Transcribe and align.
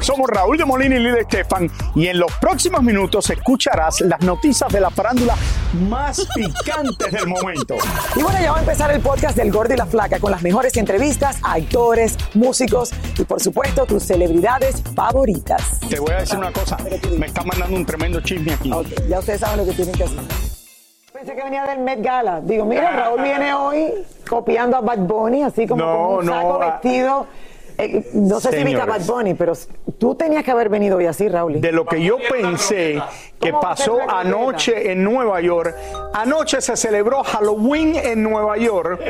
Somos 0.00 0.28
Raúl 0.28 0.58
de 0.58 0.64
Molina 0.64 0.96
y 0.96 0.98
Lidia 0.98 1.20
Estefan 1.20 1.70
y 1.94 2.08
en 2.08 2.18
los 2.18 2.32
próximos 2.40 2.82
minutos 2.82 3.30
escucharás 3.30 4.00
las 4.00 4.20
noticias 4.20 4.70
de 4.72 4.80
la 4.80 4.90
farándula 4.90 5.36
más 5.88 6.26
picantes 6.34 7.12
del 7.12 7.28
momento. 7.28 7.76
Y 8.16 8.22
bueno, 8.22 8.38
ya 8.40 8.50
va 8.50 8.58
a 8.58 8.60
empezar 8.60 8.90
el 8.90 9.00
podcast 9.00 9.36
del 9.36 9.52
Gordi 9.52 9.74
y 9.74 9.76
la 9.76 9.86
Flaca 9.86 10.18
con 10.18 10.32
las 10.32 10.42
mejores 10.42 10.76
entrevistas 10.76 11.38
a 11.44 11.52
actores, 11.52 12.18
músicos 12.34 12.90
y 13.16 13.24
por 13.24 13.40
supuesto 13.40 13.86
tus 13.86 14.02
celebridades 14.02 14.82
favoritas. 14.94 15.78
Te 15.88 16.00
voy 16.00 16.10
a 16.12 16.16
decir 16.16 16.38
una 16.38 16.52
cosa, 16.52 16.76
me 17.16 17.26
está 17.26 17.44
mandando 17.44 17.76
un 17.76 17.86
tremendo 17.86 18.20
chisme 18.20 18.54
aquí. 18.54 18.72
Ya 19.08 19.20
ustedes 19.20 19.40
saben 19.40 19.58
lo 19.58 19.64
que 19.64 19.72
tienen 19.72 19.94
que 19.94 20.04
hacer. 20.04 20.18
Pensé 21.12 21.36
que 21.36 21.44
venía 21.44 21.64
del 21.64 21.78
Met 21.78 22.02
Gala. 22.02 22.40
Digo, 22.40 22.64
mira, 22.64 22.90
Raúl 22.90 23.22
viene 23.22 23.54
hoy 23.54 23.92
copiando 24.28 24.76
a 24.76 24.80
Bad 24.80 24.98
Bunny, 24.98 25.44
así 25.44 25.68
como 25.68 25.84
No, 25.84 25.92
con 25.92 26.28
un 26.28 26.34
saco 26.34 26.60
ah. 26.60 26.66
vestido. 26.66 27.26
Eh, 27.78 28.10
no 28.14 28.40
sé 28.40 28.50
si 28.52 28.64
viste 28.64 28.80
a 28.80 28.86
Bad. 28.86 29.02
Bunny, 29.06 29.34
pero 29.34 29.52
tú 29.98 30.14
tenías 30.14 30.44
que 30.44 30.50
haber 30.50 30.68
venido 30.68 30.98
hoy 30.98 31.06
así, 31.06 31.28
Raúl. 31.28 31.60
De 31.60 31.72
lo 31.72 31.84
que 31.84 32.02
yo 32.02 32.18
pensé 32.30 33.02
que 33.40 33.50
¿Cómo 33.50 33.60
pasó 33.60 33.98
anoche 34.08 34.92
en 34.92 35.02
Nueva 35.02 35.40
York, 35.40 35.74
anoche 36.12 36.60
se 36.60 36.76
celebró 36.76 37.24
Halloween 37.24 37.96
en 37.96 38.22
Nueva 38.22 38.56
York 38.56 39.00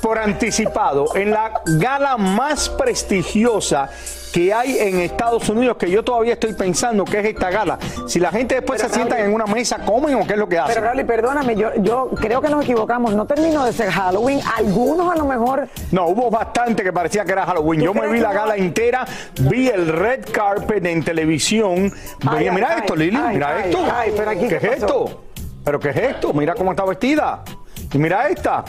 por 0.00 0.18
anticipado, 0.18 1.14
en 1.14 1.30
la 1.30 1.60
gala 1.78 2.16
más 2.16 2.68
prestigiosa 2.70 3.90
que 4.34 4.52
hay 4.52 4.78
en 4.80 4.98
Estados 5.00 5.48
Unidos, 5.48 5.76
que 5.76 5.88
yo 5.88 6.02
todavía 6.02 6.32
estoy 6.32 6.54
pensando 6.54 7.04
que 7.04 7.20
es 7.20 7.26
esta 7.26 7.50
gala. 7.50 7.78
Si 8.08 8.18
la 8.18 8.32
gente 8.32 8.56
después 8.56 8.80
Pero, 8.80 8.88
se 8.92 8.94
sientan 8.96 9.18
Raúl, 9.18 9.28
en 9.30 9.34
una 9.36 9.46
mesa, 9.46 9.78
comen 9.84 10.16
o 10.16 10.26
qué 10.26 10.32
es 10.32 10.38
lo 10.40 10.48
que 10.48 10.58
hacen. 10.58 10.74
Pero 10.74 10.86
Raúl, 10.88 11.04
perdóname, 11.04 11.54
yo, 11.54 11.68
yo 11.76 12.10
creo 12.20 12.42
que 12.42 12.48
nos 12.48 12.64
equivocamos. 12.64 13.14
No 13.14 13.26
terminó 13.26 13.64
de 13.64 13.72
ser 13.72 13.92
Halloween. 13.92 14.40
Algunos 14.56 15.12
a 15.12 15.16
lo 15.16 15.26
mejor 15.26 15.68
No, 15.92 16.06
hubo 16.08 16.32
bastante 16.32 16.82
que 16.82 16.92
parecía 16.92 17.24
que 17.24 17.30
era 17.30 17.46
Halloween. 17.46 17.78
¿Tú 17.78 17.86
Yo 17.86 17.94
me 17.94 18.08
vi 18.08 18.18
la 18.18 18.30
no? 18.30 18.34
gala 18.34 18.56
entera, 18.56 19.06
vi 19.42 19.68
el 19.68 19.86
red 19.86 20.24
carpet 20.32 20.84
en 20.84 21.04
televisión. 21.04 21.92
Ay, 22.26 22.38
Oye, 22.38 22.48
ay, 22.48 22.54
mira 22.56 22.68
ay, 22.72 22.78
esto, 22.80 22.96
Lili, 22.96 23.16
mira 23.16 23.64
esto. 23.64 23.78
ay, 23.94 24.12
pero 24.16 24.30
aquí, 24.32 24.48
¿Qué 24.48 24.58
¿qué 24.58 24.66
es 24.66 24.72
esto? 24.78 25.22
¿Pero 25.64 25.78
qué 25.78 25.90
es 25.90 25.96
esto? 25.96 26.32
Mira 26.32 26.54
cómo 26.54 26.72
está 26.72 26.84
vestida. 26.84 27.44
Y 27.92 27.98
mira 27.98 28.26
esta. 28.28 28.64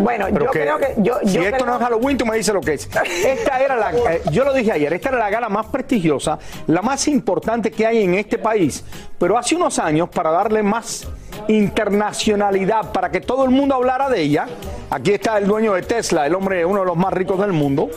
Bueno, 0.00 0.26
Pero 0.32 0.44
yo 0.46 0.50
que- 0.50 0.60
creo 0.60 0.78
que. 0.78 0.94
Yo, 0.98 1.18
si 1.24 1.32
yo 1.34 1.42
esto 1.42 1.56
creo- 1.64 1.66
no 1.66 1.76
es 1.76 1.82
Halloween, 1.82 2.16
tú 2.18 2.26
me 2.26 2.36
dices 2.36 2.54
lo 2.54 2.60
que 2.60 2.74
es. 2.74 2.88
Esta 3.24 3.60
era 3.60 3.76
la, 3.76 3.90
eh, 4.12 4.22
yo 4.30 4.44
lo 4.44 4.52
dije 4.52 4.72
ayer, 4.72 4.92
esta 4.92 5.08
era 5.10 5.18
la 5.18 5.30
gala 5.30 5.48
más 5.48 5.66
prestigiosa, 5.66 6.38
la 6.66 6.82
más 6.82 7.06
importante 7.08 7.70
que 7.70 7.86
hay 7.86 8.02
en 8.04 8.14
este 8.14 8.38
país. 8.38 8.84
Pero 9.18 9.36
hace 9.38 9.54
unos 9.56 9.78
años, 9.78 10.08
para 10.08 10.30
darle 10.30 10.62
más 10.62 11.06
internacionalidad, 11.48 12.92
para 12.92 13.10
que 13.10 13.20
todo 13.20 13.44
el 13.44 13.50
mundo 13.50 13.74
hablara 13.74 14.08
de 14.08 14.20
ella, 14.20 14.46
aquí 14.90 15.12
está 15.12 15.38
el 15.38 15.46
dueño 15.46 15.72
de 15.74 15.82
Tesla, 15.82 16.26
el 16.26 16.34
hombre, 16.34 16.64
uno 16.64 16.80
de 16.80 16.86
los 16.86 16.96
más 16.96 17.12
ricos 17.12 17.38
del 17.40 17.52
mundo. 17.52 17.88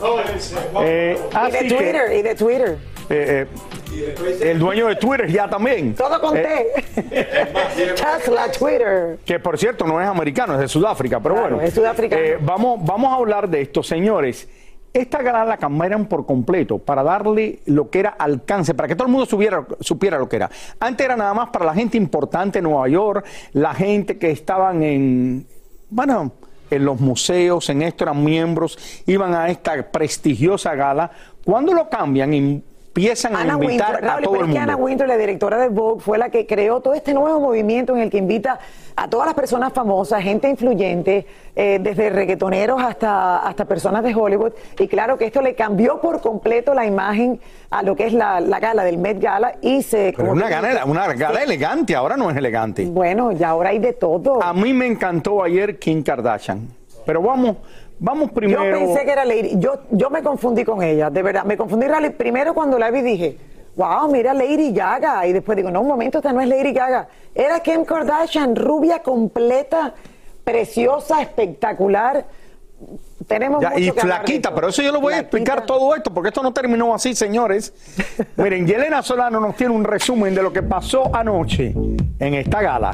Eh, 0.82 1.18
Y 1.48 1.50
de 1.52 1.58
que, 1.58 1.68
Twitter, 1.68 2.12
y 2.12 2.22
de 2.22 2.34
Twitter. 2.34 2.78
eh, 3.10 3.46
eh, 3.46 3.46
el 4.42 4.58
dueño 4.58 4.86
de 4.88 4.96
Twitter 4.96 5.30
ya 5.30 5.48
también. 5.48 5.94
Todo 5.94 6.20
con 6.20 6.36
Eh, 6.36 6.66
T. 6.94 7.02
Tesla, 7.96 8.50
Twitter. 8.50 9.18
que 9.24 9.38
por 9.38 9.58
cierto 9.58 9.86
no 9.86 10.00
es 10.00 10.06
americano, 10.06 10.54
es 10.54 10.60
de 10.60 10.68
Sudáfrica, 10.68 11.20
pero 11.20 11.34
Claro, 11.34 11.50
bueno. 11.56 11.66
es 11.68 11.74
sudafricano. 11.74 12.22
eh, 12.22 12.38
vamos, 12.40 12.80
vamos 12.84 13.12
a 13.12 13.16
hablar 13.16 13.48
de 13.48 13.62
esto, 13.62 13.82
señores. 13.82 14.48
Esta 14.92 15.22
gala 15.22 15.44
la 15.44 15.56
cambiaron 15.56 16.06
por 16.06 16.24
completo 16.24 16.78
para 16.78 17.02
darle 17.02 17.58
lo 17.66 17.90
que 17.90 17.98
era 17.98 18.10
alcance, 18.10 18.74
para 18.74 18.86
que 18.86 18.94
todo 18.94 19.06
el 19.06 19.12
mundo 19.12 19.26
supiera, 19.26 19.66
supiera 19.80 20.18
lo 20.18 20.28
que 20.28 20.36
era. 20.36 20.48
Antes 20.78 21.04
era 21.04 21.16
nada 21.16 21.34
más 21.34 21.48
para 21.50 21.64
la 21.64 21.74
gente 21.74 21.96
importante 21.96 22.58
en 22.60 22.64
Nueva 22.64 22.86
York, 22.88 23.26
la 23.54 23.74
gente 23.74 24.18
que 24.18 24.30
estaban 24.30 24.84
en, 24.84 25.48
bueno, 25.90 26.30
en 26.70 26.84
los 26.84 27.00
museos, 27.00 27.68
en 27.70 27.82
esto 27.82 28.04
eran 28.04 28.22
miembros, 28.22 28.78
iban 29.06 29.34
a 29.34 29.48
esta 29.50 29.90
prestigiosa 29.90 30.76
gala. 30.76 31.10
Cuando 31.44 31.72
lo 31.72 31.88
cambian, 31.88 32.62
empiezan 32.94 33.34
a 33.34 33.40
Anna 33.40 33.54
invitar 33.54 33.96
Wintour, 33.96 34.04
a 34.04 34.20
Raúl, 34.66 34.96
todo 34.96 35.02
el 35.02 35.08
la 35.08 35.16
directora 35.16 35.58
de 35.58 35.68
Vogue, 35.68 36.00
fue 36.00 36.16
la 36.16 36.30
que 36.30 36.46
creó 36.46 36.80
todo 36.80 36.94
este 36.94 37.12
nuevo 37.12 37.40
movimiento 37.40 37.96
en 37.96 38.02
el 38.02 38.08
que 38.08 38.18
invita 38.18 38.60
a 38.94 39.08
todas 39.08 39.26
las 39.26 39.34
personas 39.34 39.72
famosas, 39.72 40.22
gente 40.22 40.48
influyente, 40.48 41.26
eh, 41.56 41.80
desde 41.82 42.10
reggaetoneros 42.10 42.80
hasta, 42.80 43.38
hasta 43.38 43.64
personas 43.64 44.04
de 44.04 44.14
Hollywood. 44.14 44.52
Y 44.78 44.86
claro 44.86 45.18
que 45.18 45.24
esto 45.24 45.42
le 45.42 45.56
cambió 45.56 46.00
por 46.00 46.20
completo 46.20 46.72
la 46.72 46.86
imagen 46.86 47.40
a 47.70 47.82
lo 47.82 47.96
que 47.96 48.06
es 48.06 48.12
la, 48.12 48.38
la 48.38 48.60
gala 48.60 48.84
del 48.84 48.98
Met 48.98 49.20
Gala 49.20 49.56
y 49.60 49.82
se... 49.82 50.14
Pero 50.16 50.32
gala, 50.32 50.84
una 50.84 51.12
gala 51.14 51.42
elegante, 51.42 51.96
ahora 51.96 52.16
no 52.16 52.30
es 52.30 52.36
elegante. 52.36 52.84
Bueno, 52.84 53.32
ya 53.32 53.48
ahora 53.48 53.70
hay 53.70 53.80
de 53.80 53.94
todo. 53.94 54.40
A 54.40 54.54
mí 54.54 54.72
me 54.72 54.86
encantó 54.86 55.42
ayer 55.42 55.80
Kim 55.80 56.04
Kardashian. 56.04 56.68
Pero 57.04 57.20
vamos, 57.20 57.56
vamos 57.98 58.28
Yo 58.28 58.34
primero. 58.34 58.78
pensé 58.78 59.04
que 59.04 59.10
era 59.12 59.24
Lady. 59.24 59.52
Yo, 59.58 59.80
yo 59.90 60.10
me 60.10 60.22
confundí 60.22 60.64
con 60.64 60.82
ella, 60.82 61.10
de 61.10 61.22
verdad. 61.22 61.44
Me 61.44 61.56
confundí 61.56 61.86
Rally. 61.86 62.10
primero 62.10 62.54
cuando 62.54 62.78
la 62.78 62.90
vi 62.90 63.02
dije, 63.02 63.38
wow, 63.76 64.10
mira 64.10 64.34
Lady 64.34 64.72
Gaga. 64.72 65.26
Y 65.26 65.32
después 65.32 65.56
digo, 65.56 65.70
no, 65.70 65.80
un 65.80 65.88
momento, 65.88 66.18
esta 66.18 66.32
no 66.32 66.40
es 66.40 66.48
Lady 66.48 66.72
Gaga. 66.72 67.08
Era 67.34 67.60
Kim 67.60 67.84
Kardashian, 67.84 68.54
rubia 68.56 69.00
completa, 69.02 69.94
preciosa, 70.44 71.20
espectacular. 71.22 72.24
Tenemos 73.26 73.62
Ya, 73.62 73.70
mucho 73.70 73.80
y 73.80 73.90
que 73.92 74.00
flaquita, 74.00 74.54
pero 74.54 74.68
eso 74.68 74.82
yo 74.82 74.92
lo 74.92 75.00
voy 75.00 75.14
a 75.14 75.20
explicar 75.20 75.64
todo 75.64 75.94
esto, 75.96 76.12
porque 76.12 76.28
esto 76.28 76.42
no 76.42 76.52
terminó 76.52 76.94
así, 76.94 77.14
señores. 77.14 77.72
Miren, 78.36 78.66
Yelena 78.66 79.02
Solano 79.02 79.40
nos 79.40 79.56
tiene 79.56 79.72
un 79.72 79.84
resumen 79.84 80.34
de 80.34 80.42
lo 80.42 80.52
que 80.52 80.62
pasó 80.62 81.14
anoche 81.14 81.72
en 82.18 82.34
esta 82.34 82.60
gala. 82.60 82.90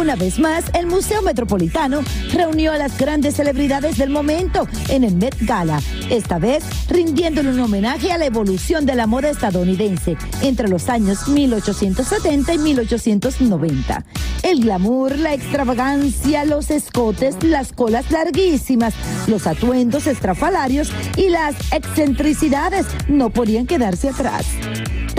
Una 0.00 0.16
vez 0.16 0.38
más, 0.38 0.64
el 0.72 0.86
Museo 0.86 1.20
Metropolitano 1.20 2.00
reunió 2.32 2.72
a 2.72 2.78
las 2.78 2.96
grandes 2.96 3.36
celebridades 3.36 3.98
del 3.98 4.08
momento 4.08 4.66
en 4.88 5.04
el 5.04 5.14
Met 5.14 5.36
Gala, 5.42 5.78
esta 6.08 6.38
vez 6.38 6.64
rindiéndole 6.88 7.50
un 7.50 7.60
homenaje 7.60 8.10
a 8.10 8.16
la 8.16 8.24
evolución 8.24 8.86
de 8.86 8.94
la 8.94 9.06
moda 9.06 9.28
estadounidense 9.28 10.16
entre 10.40 10.68
los 10.68 10.88
años 10.88 11.28
1870 11.28 12.54
y 12.54 12.58
1890. 12.58 14.06
El 14.42 14.60
glamour, 14.62 15.18
la 15.18 15.34
extravagancia, 15.34 16.46
los 16.46 16.70
escotes, 16.70 17.36
las 17.42 17.74
colas 17.74 18.10
larguísimas, 18.10 18.94
los 19.26 19.46
atuendos 19.46 20.06
estrafalarios 20.06 20.90
y 21.18 21.28
las 21.28 21.54
excentricidades 21.74 22.86
no 23.06 23.28
podían 23.28 23.66
quedarse 23.66 24.08
atrás. 24.08 24.46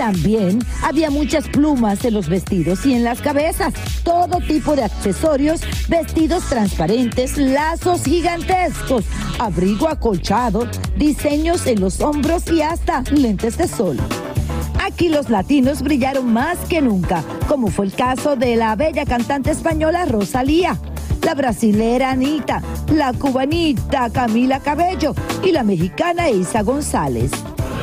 También 0.02 0.58
había 0.82 1.10
muchas 1.10 1.46
plumas 1.46 2.04
en 2.04 2.14
los 2.14 2.28
vestidos 2.28 2.84
y 2.84 2.94
en 2.94 3.04
las 3.04 3.20
cabezas, 3.20 3.72
todo 4.02 4.40
tipo 4.40 4.74
de 4.74 4.82
accesorios, 4.82 5.60
vestidos 5.88 6.42
transparentes, 6.48 7.38
lazos 7.38 8.02
gigantescos, 8.02 9.04
abrigo 9.38 9.88
acolchado, 9.88 10.66
diseños 10.96 11.68
en 11.68 11.80
los 11.80 12.00
hombros 12.00 12.50
y 12.50 12.62
hasta 12.62 13.04
lentes 13.12 13.56
de 13.58 13.68
sol. 13.68 13.96
Aquí 14.84 15.08
los 15.08 15.30
latinos 15.30 15.82
brillaron 15.82 16.32
más 16.32 16.58
que 16.68 16.82
nunca, 16.82 17.22
como 17.46 17.68
fue 17.68 17.86
el 17.86 17.92
caso 17.92 18.34
de 18.34 18.56
la 18.56 18.74
bella 18.74 19.06
cantante 19.06 19.52
española 19.52 20.04
Rosalía, 20.04 20.80
la 21.22 21.34
brasilera 21.34 22.10
Anita, 22.10 22.60
la 22.88 23.12
cubanita 23.12 24.10
Camila 24.10 24.58
Cabello 24.58 25.14
y 25.44 25.52
la 25.52 25.62
mexicana 25.62 26.28
Isa 26.28 26.62
González. 26.62 27.30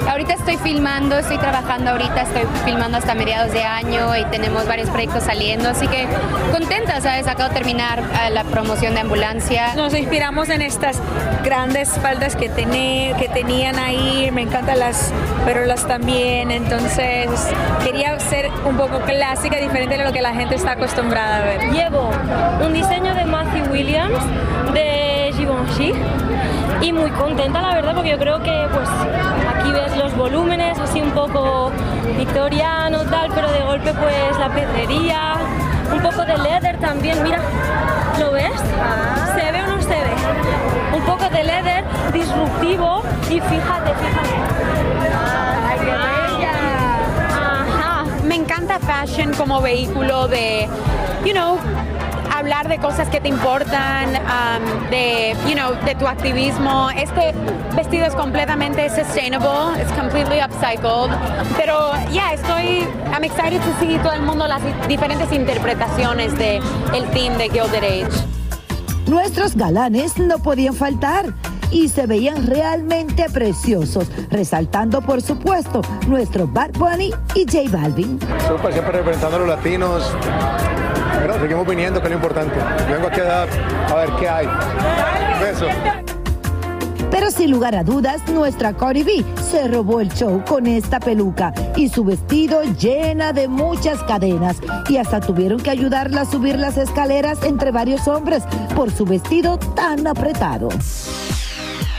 Ahorita 0.07 0.33
estoy 0.33 0.57
filmando, 0.57 1.17
estoy 1.17 1.37
trabajando 1.37 1.91
ahorita, 1.91 2.21
estoy 2.21 2.43
filmando 2.65 2.97
hasta 2.97 3.15
mediados 3.15 3.51
de 3.51 3.63
año 3.63 4.15
y 4.15 4.23
tenemos 4.25 4.67
varios 4.67 4.89
proyectos 4.89 5.23
saliendo, 5.23 5.69
así 5.69 5.87
que 5.87 6.07
contenta, 6.51 7.01
¿sabes? 7.01 7.27
Acabo 7.27 7.49
de 7.49 7.55
terminar 7.55 7.99
eh, 7.99 8.29
la 8.31 8.43
promoción 8.43 8.93
de 8.93 9.01
ambulancia. 9.01 9.73
Nos 9.75 9.93
inspiramos 9.93 10.49
en 10.49 10.61
estas 10.61 10.99
grandes 11.43 11.89
faldas 11.89 12.35
que, 12.35 12.49
tené, 12.49 13.13
que 13.19 13.29
tenían 13.29 13.77
ahí, 13.79 14.29
me 14.31 14.41
encantan 14.41 14.79
las 14.79 15.11
perolas 15.45 15.87
también, 15.87 16.51
entonces 16.51 17.29
quería 17.83 18.19
ser 18.19 18.49
un 18.65 18.77
poco 18.77 18.99
clásica, 19.01 19.57
diferente 19.57 19.97
de 19.97 20.03
lo 20.03 20.11
que 20.11 20.21
la 20.21 20.33
gente 20.33 20.55
está 20.55 20.71
acostumbrada 20.71 21.37
a 21.37 21.41
ver. 21.41 21.71
Llevo 21.71 22.11
un 22.63 22.73
diseño 22.73 23.13
de 23.15 23.25
Matthew 23.25 23.71
Williams 23.71 24.17
de 24.73 25.18
Givenchy 25.39 25.93
y 26.81 26.91
muy 26.91 27.09
contenta 27.11 27.61
la 27.61 27.75
verdad 27.75 27.93
porque 27.95 28.09
yo 28.09 28.17
creo 28.19 28.39
que 28.43 28.67
pues 28.73 28.89
aquí 29.55 29.71
ves 29.71 29.95
los 29.95 30.13
volúmenes 30.17 30.77
así 30.77 31.01
un 31.01 31.11
poco 31.11 31.71
victoriano 32.17 33.05
tal 33.05 33.31
pero 33.33 33.49
de 33.49 33.59
golpe 33.61 33.93
pues 33.93 34.37
la 34.37 34.49
pedrería 34.49 35.35
un 35.93 36.01
poco 36.01 36.25
de 36.25 36.37
leather 36.37 36.77
también 36.79 37.23
mira 37.23 37.39
¿lo 38.19 38.33
ves? 38.33 38.51
¿se 39.33 39.51
ve 39.51 39.63
o 39.63 39.67
no 39.67 39.81
se 39.81 39.89
ve? 39.89 40.13
un 40.93 41.03
poco 41.03 41.29
de 41.29 41.43
leather 41.43 41.85
disruptivo 42.11 43.01
y 43.29 43.39
fíjate 43.39 43.93
fíjate. 43.93 44.29
Me 48.25 48.35
encanta 48.35 48.77
fashion 48.79 49.33
como 49.33 49.61
vehículo 49.61 50.27
de, 50.27 50.67
you 51.25 51.31
know, 51.31 51.57
hablar 52.49 52.67
de 52.67 52.79
cosas 52.79 53.07
que 53.09 53.21
te 53.21 53.27
importan, 53.27 54.09
um, 54.15 54.89
de, 54.89 55.35
you 55.47 55.53
know, 55.53 55.75
de 55.85 55.93
tu 55.93 56.07
activismo. 56.07 56.89
Este 56.89 57.31
vestido 57.75 58.07
es 58.07 58.15
completamente 58.15 58.89
sustainable, 58.89 59.79
es 59.79 59.87
completely 59.91 60.41
upcycled, 60.41 61.11
pero 61.55 61.91
ya 62.11 62.33
estoy, 62.33 62.87
I'm 63.13 63.23
excited 63.23 63.61
to 63.61 63.79
see 63.79 63.99
todo 63.99 64.13
el 64.13 64.23
mundo 64.23 64.47
las 64.47 64.61
diferentes 64.87 65.31
interpretaciones 65.31 66.35
de 66.39 66.57
el 66.95 67.05
theme 67.11 67.37
de 67.37 67.49
Gilded 67.49 67.83
Age. 67.83 68.25
Nuestros 69.05 69.55
galanes 69.55 70.17
no 70.17 70.39
podían 70.39 70.73
faltar 70.73 71.27
y 71.69 71.89
se 71.89 72.07
veían 72.07 72.47
realmente 72.47 73.27
preciosos, 73.31 74.07
resaltando 74.31 75.03
por 75.03 75.21
supuesto 75.21 75.81
nuestro 76.07 76.47
Bad 76.47 76.71
Bunny 76.79 77.11
y 77.35 77.45
J 77.45 77.69
Balvin. 77.69 78.19
Super, 78.47 78.73
siempre 78.73 78.93
representando 78.93 79.35
a 79.35 79.39
los 79.39 79.49
latinos. 79.49 80.11
Pero 81.19 81.39
seguimos 81.39 81.67
viniendo, 81.67 81.99
que 81.99 82.07
es 82.07 82.11
lo 82.11 82.15
importante. 82.15 82.55
Vengo 82.89 83.07
aquí 83.07 83.19
a 83.19 83.25
dar, 83.25 83.49
a 83.89 83.95
ver 83.95 84.09
qué 84.19 84.29
hay. 84.29 84.47
Beso. 85.41 85.67
Pero 87.11 87.31
sin 87.31 87.51
lugar 87.51 87.75
a 87.75 87.83
dudas, 87.83 88.27
nuestra 88.29 88.73
Cardi 88.73 89.03
B 89.03 89.25
se 89.49 89.67
robó 89.67 89.99
el 89.99 90.09
show 90.13 90.43
con 90.47 90.67
esta 90.67 90.99
peluca 90.99 91.53
y 91.75 91.89
su 91.89 92.03
vestido 92.03 92.61
llena 92.63 93.33
de 93.33 93.47
muchas 93.47 94.03
cadenas. 94.03 94.57
Y 94.87 94.97
hasta 94.97 95.19
tuvieron 95.19 95.59
que 95.59 95.71
ayudarla 95.71 96.21
a 96.21 96.25
subir 96.25 96.57
las 96.57 96.77
escaleras 96.77 97.43
entre 97.43 97.71
varios 97.71 98.07
hombres 98.07 98.43
por 98.75 98.91
su 98.91 99.05
vestido 99.05 99.57
tan 99.57 100.05
apretado. 100.05 100.69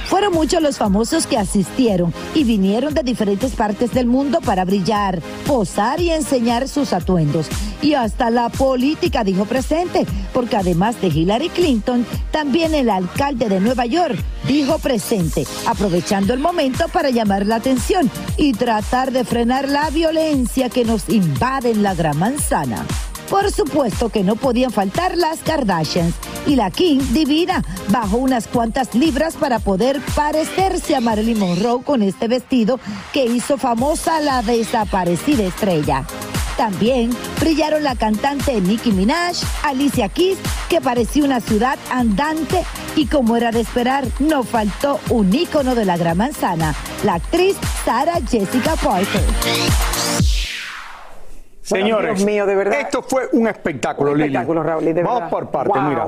Fueron 0.06 0.32
muchos 0.32 0.62
los 0.62 0.76
famosos 0.76 1.26
que 1.26 1.38
asistieron 1.38 2.12
y 2.34 2.44
vinieron 2.44 2.94
de 2.94 3.02
diferentes 3.02 3.54
partes 3.54 3.92
del 3.92 4.06
mundo 4.06 4.40
para 4.40 4.64
brillar, 4.64 5.20
posar 5.46 6.00
y 6.00 6.10
enseñar 6.10 6.68
sus 6.68 6.92
atuendos. 6.92 7.48
Y 7.82 7.94
hasta 7.94 8.30
la 8.30 8.48
política 8.48 9.24
dijo 9.24 9.44
presente, 9.44 10.06
porque 10.32 10.56
además 10.56 11.00
de 11.00 11.08
Hillary 11.08 11.48
Clinton, 11.48 12.06
también 12.30 12.74
el 12.74 12.90
alcalde 12.90 13.48
de 13.48 13.60
Nueva 13.60 13.86
York 13.86 14.18
dijo 14.46 14.78
presente, 14.78 15.46
aprovechando 15.66 16.34
el 16.34 16.40
momento 16.40 16.86
para 16.88 17.10
llamar 17.10 17.46
la 17.46 17.56
atención 17.56 18.10
y 18.36 18.52
tratar 18.52 19.12
de 19.12 19.24
frenar 19.24 19.68
la 19.68 19.90
violencia 19.90 20.68
que 20.68 20.84
nos 20.84 21.08
invade 21.08 21.70
en 21.70 21.82
la 21.82 21.94
Gran 21.94 22.18
Manzana. 22.18 22.84
Por 23.30 23.52
supuesto 23.52 24.08
que 24.08 24.24
no 24.24 24.34
podían 24.34 24.72
faltar 24.72 25.16
las 25.16 25.38
Kardashians. 25.38 26.16
Y 26.48 26.56
la 26.56 26.72
King, 26.72 26.98
divina, 27.12 27.62
bajó 27.88 28.16
unas 28.16 28.48
cuantas 28.48 28.92
libras 28.96 29.36
para 29.36 29.60
poder 29.60 30.00
parecerse 30.16 30.96
a 30.96 31.00
Marilyn 31.00 31.38
Monroe 31.38 31.84
con 31.84 32.02
este 32.02 32.26
vestido 32.26 32.80
que 33.12 33.26
hizo 33.26 33.56
famosa 33.56 34.18
la 34.20 34.42
desaparecida 34.42 35.44
estrella. 35.44 36.04
También 36.60 37.08
brillaron 37.40 37.82
la 37.82 37.94
cantante 37.96 38.60
Nicki 38.60 38.92
Minaj, 38.92 39.34
Alicia 39.64 40.10
Keys, 40.10 40.36
que 40.68 40.82
parecía 40.82 41.24
una 41.24 41.40
ciudad 41.40 41.78
andante, 41.90 42.64
y 42.96 43.06
como 43.06 43.34
era 43.34 43.50
de 43.50 43.60
esperar, 43.60 44.04
no 44.18 44.42
faltó 44.42 45.00
un 45.08 45.34
ícono 45.34 45.74
de 45.74 45.86
la 45.86 45.96
Gran 45.96 46.18
Manzana, 46.18 46.74
la 47.02 47.14
actriz 47.14 47.56
Sarah 47.82 48.18
Jessica 48.28 48.74
Parker. 48.76 49.22
Señores, 51.62 52.16
Dios 52.16 52.26
mío, 52.26 52.44
de 52.44 52.54
verdad. 52.54 52.78
esto 52.78 53.02
fue 53.08 53.30
un 53.32 53.46
espectáculo, 53.48 54.12
Un 54.12 54.18
Lili. 54.18 54.28
espectáculo, 54.28 54.62
Raúl, 54.62 54.86
y 54.86 54.92
de 54.92 55.02
Vamos 55.02 55.14
verdad. 55.20 55.30
por 55.30 55.50
partes, 55.50 55.74
Wow. 55.82 55.88
mira. 55.88 56.06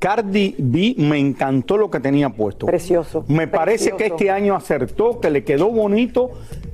Cardi 0.00 0.54
B 0.58 0.94
me 0.96 1.18
encantó 1.18 1.76
lo 1.76 1.88
que 1.90 2.00
tenía 2.00 2.30
puesto. 2.30 2.66
Precioso, 2.66 3.24
Me 3.28 3.46
parece 3.46 3.92
que 3.92 4.06
este 4.06 4.30
año 4.32 4.56
acertó, 4.56 5.20
que 5.20 5.30
le 5.30 5.44
quedó 5.44 5.68
bonito. 5.68 6.32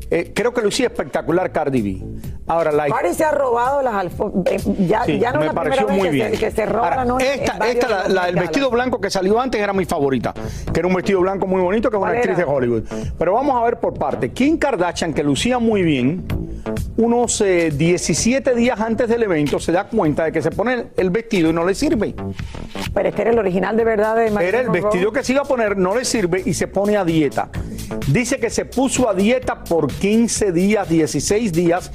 Eh, 0.08 0.30
creo 0.32 0.54
que 0.54 0.60
lo 0.62 0.68
hicía 0.68 0.86
espectacular 0.86 1.50
Cardi 1.50 1.82
B. 1.82 2.02
Ahora, 2.46 2.70
la 2.70 2.86
Cardi 2.86 3.12
se 3.12 3.24
ha 3.24 3.32
robado 3.32 3.82
las 3.82 3.94
alfombras. 3.94 4.64
Ya, 4.86 5.04
Sí, 5.04 5.18
ya 5.18 5.32
no 5.32 5.40
me 5.40 5.46
es 5.46 5.52
la 5.52 5.60
pareció 5.60 5.86
primera 5.86 5.86
vez 5.86 5.96
muy 5.98 6.02
que 6.08 6.10
bien. 6.14 6.30
Se, 6.32 6.38
que 6.38 6.50
se 6.52 6.66
roba 6.66 6.84
Ahora, 6.84 6.96
la 6.96 7.04
noche. 7.06 7.34
esta, 7.34 7.68
esta, 7.68 7.88
la- 7.88 8.08
la- 8.08 8.28
el 8.28 8.36
vestido 8.36 8.70
blanco 8.70 9.00
que 9.00 9.10
salió 9.10 9.40
antes 9.40 9.60
era 9.60 9.72
mi 9.72 9.84
favorita, 9.84 10.32
que 10.72 10.78
era 10.78 10.86
un 10.86 10.94
vestido 10.94 11.20
blanco 11.20 11.46
muy 11.48 11.60
bonito, 11.60 11.90
que 11.90 11.96
es 11.96 12.00
una 12.02 12.10
¿Cuál 12.12 12.18
actriz 12.18 12.38
era? 12.38 12.46
de 12.46 12.52
Hollywood. 12.52 12.82
Pero 13.18 13.32
vamos 13.32 13.60
a 13.60 13.64
ver 13.64 13.80
por 13.80 13.94
parte. 13.94 14.30
Kim 14.30 14.58
Kardashian, 14.58 15.12
que 15.12 15.24
lucía 15.24 15.58
muy 15.58 15.82
bien, 15.82 16.24
unos 16.96 17.40
eh, 17.40 17.70
17 17.72 18.54
días 18.54 18.80
antes 18.80 19.08
del 19.08 19.22
evento 19.22 19.58
se 19.58 19.72
da 19.72 19.84
cuenta 19.84 20.24
de 20.24 20.32
que 20.32 20.42
se 20.42 20.50
pone 20.50 20.86
el 20.96 21.10
vestido 21.10 21.50
y 21.50 21.52
no 21.52 21.64
le 21.64 21.74
sirve. 21.74 22.14
Pero 22.94 23.08
este 23.08 23.22
era 23.22 23.30
el 23.30 23.38
original 23.38 23.76
de 23.76 23.84
verdad 23.84 24.16
de 24.16 24.30
Marilyn 24.30 24.48
Era 24.48 24.60
el 24.60 24.66
Monroe. 24.68 24.82
vestido 24.82 25.12
que 25.12 25.22
se 25.22 25.32
iba 25.32 25.42
a 25.42 25.44
poner, 25.44 25.76
no 25.76 25.94
le 25.94 26.04
sirve 26.04 26.42
y 26.44 26.54
se 26.54 26.66
pone 26.68 26.96
a 26.96 27.04
dieta. 27.04 27.50
Dice 28.08 28.38
que 28.38 28.50
se 28.50 28.64
puso 28.64 29.08
a 29.08 29.14
dieta 29.14 29.62
por 29.64 29.88
15 29.92 30.52
días, 30.52 30.88
16 30.88 31.52
días, 31.52 31.90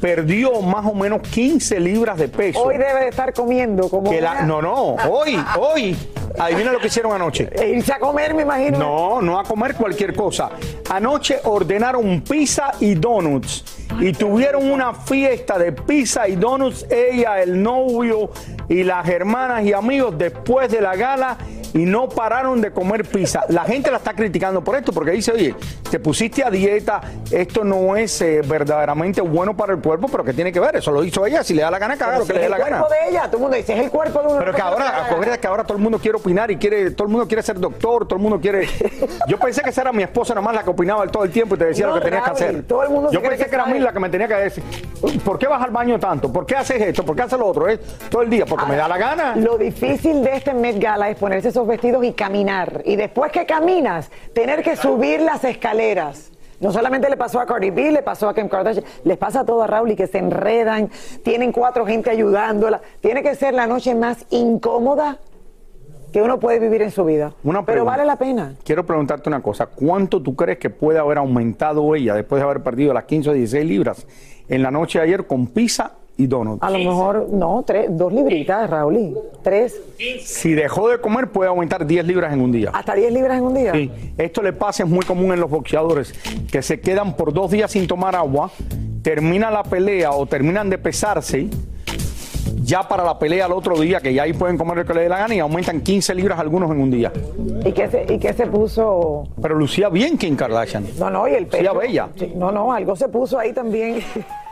perdió 0.00 0.60
más 0.62 0.86
o 0.86 0.94
menos 0.94 1.20
15 1.28 1.78
libras 1.80 2.18
de 2.18 2.28
peso. 2.28 2.60
Hoy 2.62 2.78
debe 2.78 3.00
de 3.02 3.08
estar 3.08 3.32
comiendo 3.32 3.88
como. 3.88 4.10
Que 4.10 4.20
la- 4.20 4.32
una- 4.32 4.42
no, 4.42 4.62
no, 4.62 4.74
hoy, 5.08 5.38
hoy. 5.58 5.96
Adivina 6.38 6.70
lo 6.70 6.78
que 6.80 6.88
hicieron 6.88 7.12
anoche. 7.12 7.48
E 7.60 7.70
irse 7.70 7.92
a 7.94 7.98
comer, 7.98 8.34
me 8.34 8.42
imagino. 8.42 8.78
No, 8.78 9.22
no 9.22 9.38
a 9.38 9.44
comer 9.44 9.74
cualquier 9.74 10.14
cosa. 10.14 10.50
Anoche 10.90 11.38
ordenaron 11.44 12.20
pizza 12.22 12.72
y 12.80 12.94
donuts. 12.94 13.64
Y 14.00 14.12
tuvieron 14.12 14.70
una 14.70 14.92
fiesta 14.92 15.58
de 15.58 15.72
pizza 15.72 16.28
y 16.28 16.36
donuts, 16.36 16.86
ella, 16.90 17.42
el 17.42 17.62
novio 17.62 18.30
y 18.68 18.82
las 18.82 19.08
hermanas 19.08 19.64
y 19.64 19.72
amigos 19.72 20.16
después 20.18 20.70
de 20.70 20.80
la 20.80 20.96
gala 20.96 21.38
y 21.76 21.84
no 21.84 22.08
pararon 22.08 22.60
de 22.60 22.70
comer 22.72 23.04
pizza. 23.04 23.44
La 23.48 23.64
gente 23.64 23.90
la 23.90 23.98
está 23.98 24.14
criticando 24.14 24.64
por 24.64 24.76
esto 24.76 24.92
porque 24.92 25.10
dice, 25.10 25.32
oye, 25.32 25.54
te 25.90 26.00
pusiste 26.00 26.42
a 26.42 26.50
dieta, 26.50 27.00
esto 27.30 27.64
no 27.64 27.96
es 27.96 28.20
eh, 28.22 28.40
verdaderamente 28.46 29.20
bueno 29.20 29.54
para 29.56 29.74
el 29.74 29.80
cuerpo, 29.80 30.08
pero 30.10 30.24
¿qué 30.24 30.32
tiene 30.32 30.50
que 30.52 30.58
ver? 30.60 30.76
Eso 30.76 30.90
lo 30.90 31.04
hizo 31.04 31.26
ella, 31.26 31.44
si 31.44 31.52
le 31.54 31.62
da 31.62 31.70
la 31.70 31.78
gana, 31.78 31.96
caga 31.96 32.12
Pero 32.12 32.20
lo 32.20 32.26
que 32.26 32.32
le 32.32 32.38
es 32.38 32.40
dé 32.40 32.46
el 32.46 32.50
la 32.52 32.58
gana. 32.58 32.78
cuerpo 32.80 32.94
de 33.04 33.10
ella, 33.10 33.24
todo 33.26 33.36
el 33.36 33.42
mundo 33.42 33.56
dice, 33.58 33.74
es 33.74 33.80
el 33.84 33.90
cuerpo 33.90 34.20
de 34.22 34.26
uno. 34.28 34.38
Pero 34.38 34.54
que 34.54 34.62
ahora, 34.62 35.04
acuérdate 35.06 35.38
que 35.38 35.46
ahora 35.46 35.64
todo 35.64 35.76
el 35.76 35.82
mundo 35.82 35.98
quiere 35.98 36.16
opinar 36.16 36.50
y 36.50 36.56
quiere, 36.56 36.90
todo 36.92 37.06
el 37.06 37.12
mundo 37.12 37.26
quiere 37.28 37.42
ser 37.42 37.60
doctor, 37.60 38.06
todo 38.08 38.16
el 38.16 38.22
mundo 38.22 38.40
quiere. 38.40 38.66
Yo 39.28 39.38
pensé 39.38 39.62
que 39.62 39.70
esa 39.70 39.82
era 39.82 39.92
mi 39.92 40.02
esposa 40.02 40.34
nada 40.34 40.44
más 40.44 40.54
la 40.54 40.62
que 40.64 40.70
opinaba 40.70 41.06
todo 41.08 41.24
el 41.24 41.30
tiempo 41.30 41.54
y 41.56 41.58
te 41.58 41.66
decía 41.66 41.86
No, 41.86 41.94
lo 41.94 41.98
que 42.00 42.04
tenías 42.06 42.24
que 42.24 42.30
hacer. 42.30 42.62
todo 42.64 42.82
el 42.84 42.90
mundo 42.90 43.10
Yo 43.12 43.20
pensé 43.20 43.44
que 43.44 43.50
que 43.50 43.54
era 43.54 43.64
a 43.64 43.66
mí 43.68 43.78
la 43.78 43.92
que 43.92 44.00
me 44.00 44.08
tenía 44.08 44.26
que 44.28 44.34
decir, 44.34 44.64
¿por 45.24 45.38
qué 45.38 45.46
vas 45.46 45.62
al 45.62 45.70
baño 45.70 45.98
tanto? 46.00 46.32
¿Por 46.32 46.46
qué 46.46 46.56
haces 46.56 46.80
esto? 46.80 47.04
¿Por 47.04 47.14
qué 47.14 47.22
haces 47.22 47.38
lo 47.38 47.46
otro? 47.46 47.68
Es 47.68 47.78
todo 48.10 48.22
el 48.22 48.30
día, 48.30 48.44
porque 48.46 48.66
me 48.66 48.76
da 48.76 48.88
la 48.88 48.96
gana. 48.98 49.36
Lo 49.36 49.56
difícil 49.58 50.22
de 50.24 50.36
este 50.36 50.52
Met 50.54 50.80
Gala 50.80 51.10
es 51.10 51.16
ponerse 51.18 51.48
esos 51.48 51.65
vestidos 51.66 52.04
y 52.04 52.12
caminar. 52.12 52.82
Y 52.84 52.96
después 52.96 53.32
que 53.32 53.46
caminas, 53.46 54.10
tener 54.32 54.62
que 54.62 54.76
subir 54.76 55.20
las 55.20 55.44
escaleras. 55.44 56.32
No 56.60 56.72
solamente 56.72 57.10
le 57.10 57.16
pasó 57.16 57.38
a 57.40 57.46
Cardi 57.46 57.70
B, 57.70 57.92
le 57.92 58.02
pasó 58.02 58.28
a 58.28 58.34
Kim 58.34 58.48
Kardashian, 58.48 58.84
les 59.04 59.18
pasa 59.18 59.40
a 59.40 59.44
toda 59.44 59.66
Raúl 59.66 59.90
y 59.90 59.96
que 59.96 60.06
se 60.06 60.18
enredan, 60.18 60.90
tienen 61.22 61.52
cuatro 61.52 61.84
gente 61.84 62.10
ayudándola. 62.10 62.80
Tiene 63.00 63.22
que 63.22 63.34
ser 63.34 63.52
la 63.52 63.66
noche 63.66 63.94
más 63.94 64.24
incómoda 64.30 65.18
que 66.12 66.22
uno 66.22 66.40
puede 66.40 66.58
vivir 66.58 66.80
en 66.80 66.90
su 66.90 67.04
vida. 67.04 67.34
Una 67.44 67.62
Pero 67.66 67.84
vale 67.84 68.06
la 68.06 68.16
pena. 68.16 68.54
Quiero 68.64 68.86
preguntarte 68.86 69.28
una 69.28 69.42
cosa. 69.42 69.66
¿Cuánto 69.66 70.22
tú 70.22 70.34
crees 70.34 70.58
que 70.58 70.70
puede 70.70 70.98
haber 70.98 71.18
aumentado 71.18 71.94
ella 71.94 72.14
después 72.14 72.40
de 72.40 72.44
haber 72.44 72.62
perdido 72.62 72.94
las 72.94 73.04
15 73.04 73.30
o 73.30 73.32
16 73.34 73.66
libras 73.66 74.06
en 74.48 74.62
la 74.62 74.70
noche 74.70 74.98
de 74.98 75.04
ayer 75.04 75.26
con 75.26 75.48
pizza 75.48 75.92
y 76.18 76.26
donuts? 76.26 76.62
A 76.62 76.70
lo 76.70 76.78
mejor, 76.78 77.28
no, 77.30 77.62
tres, 77.66 77.86
dos 77.90 78.12
libritas, 78.12 78.68
Raúl. 78.70 79.18
Tres, 79.42 79.80
Si 80.24 80.52
dejó 80.54 80.88
de 80.88 80.98
comer, 81.00 81.28
puede 81.28 81.48
aumentar 81.48 81.86
10 81.86 82.04
libras 82.06 82.32
en 82.32 82.40
un 82.40 82.52
día. 82.52 82.70
hasta 82.72 82.94
diez 82.94 83.12
libras 83.12 83.38
en 83.38 83.44
un 83.44 83.54
día. 83.54 83.72
Sí, 83.72 83.90
esto 84.18 84.42
le 84.42 84.52
pasa, 84.52 84.82
es 84.84 84.88
muy 84.88 85.04
común 85.04 85.32
en 85.32 85.40
los 85.40 85.50
boxeadores, 85.50 86.12
que 86.50 86.62
se 86.62 86.80
quedan 86.80 87.16
por 87.16 87.32
dos 87.32 87.50
días 87.50 87.70
sin 87.70 87.86
tomar 87.86 88.16
agua, 88.16 88.50
termina 89.02 89.50
la 89.50 89.62
pelea 89.62 90.10
o 90.12 90.26
terminan 90.26 90.68
de 90.70 90.78
pesarse, 90.78 91.48
ya 92.62 92.88
para 92.88 93.04
la 93.04 93.16
pelea 93.18 93.44
al 93.44 93.52
otro 93.52 93.78
día, 93.78 94.00
que 94.00 94.12
ya 94.12 94.24
ahí 94.24 94.32
pueden 94.32 94.58
comer 94.58 94.78
lo 94.78 94.84
que 94.84 94.94
le 94.94 95.02
dé 95.02 95.08
la 95.08 95.18
gana 95.18 95.34
y 95.34 95.38
aumentan 95.38 95.80
15 95.82 96.14
libras 96.14 96.38
algunos 96.40 96.70
en 96.72 96.80
un 96.80 96.90
día. 96.90 97.12
¿Y 97.64 97.70
qué 97.72 97.88
se, 97.88 98.12
y 98.12 98.18
qué 98.18 98.32
se 98.32 98.46
puso? 98.46 99.28
Pero 99.40 99.54
lucía 99.54 99.88
bien 99.88 100.18
Kim 100.18 100.34
Kardashian. 100.34 100.84
No, 100.98 101.08
no, 101.10 101.28
y 101.28 101.34
el 101.34 101.44
Lucía 101.44 101.60
pecho. 101.60 101.74
bella. 101.78 102.08
Sí, 102.16 102.32
no, 102.34 102.50
no, 102.50 102.72
algo 102.72 102.96
se 102.96 103.08
puso 103.08 103.38
ahí 103.38 103.52
también. 103.52 104.00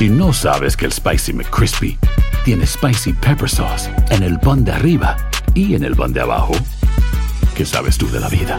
Si 0.00 0.08
no 0.08 0.32
sabes 0.32 0.78
que 0.78 0.86
el 0.86 0.92
Spicy 0.94 1.34
McCrispy 1.34 1.98
tiene 2.42 2.66
Spicy 2.66 3.12
Pepper 3.12 3.50
Sauce 3.50 3.90
en 4.08 4.22
el 4.22 4.40
pan 4.40 4.64
de 4.64 4.72
arriba 4.72 5.14
y 5.52 5.74
en 5.74 5.84
el 5.84 5.94
pan 5.94 6.14
de 6.14 6.22
abajo, 6.22 6.54
¿qué 7.54 7.66
sabes 7.66 7.98
tú 7.98 8.10
de 8.10 8.18
la 8.18 8.30
vida? 8.30 8.58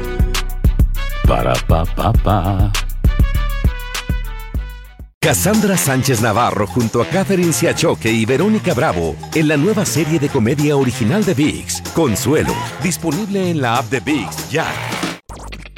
Para, 1.28 1.54
pa, 1.68 1.84
pa, 1.84 2.14
pa. 2.14 2.72
Cassandra 5.20 5.78
Sánchez 5.78 6.22
Navarro 6.22 6.68
junto 6.68 7.02
a 7.02 7.08
Catherine 7.08 7.54
Siachoque 7.54 8.12
y 8.12 8.24
Verónica 8.28 8.76
Bravo 8.76 9.16
en 9.34 9.48
la 9.48 9.58
nueva 9.58 9.84
serie 9.84 10.20
de 10.20 10.30
comedia 10.30 10.78
original 10.78 11.26
de 11.26 11.34
VIX, 11.34 11.82
Consuelo, 11.96 12.54
disponible 12.84 13.50
en 13.50 13.62
la 13.62 13.78
app 13.78 13.90
de 13.90 14.00
VIX 14.00 14.52
ya. 14.52 14.68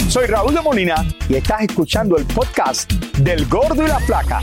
Soy 0.10 0.26
Raúl 0.26 0.56
de 0.56 0.62
Molina 0.62 0.96
y 1.30 1.36
estás 1.36 1.62
escuchando 1.62 2.18
el 2.18 2.26
podcast 2.26 2.92
del 2.92 3.48
Gordo 3.48 3.86
y 3.86 3.88
la 3.88 4.02
Flaca. 4.02 4.42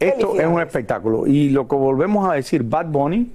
Esto 0.00 0.38
es 0.38 0.46
un 0.46 0.60
espectáculo 0.60 1.26
y 1.26 1.50
lo 1.50 1.66
que 1.68 1.76
volvemos 1.76 2.28
a 2.28 2.34
decir, 2.34 2.62
Bad 2.64 2.86
Bunny, 2.86 3.30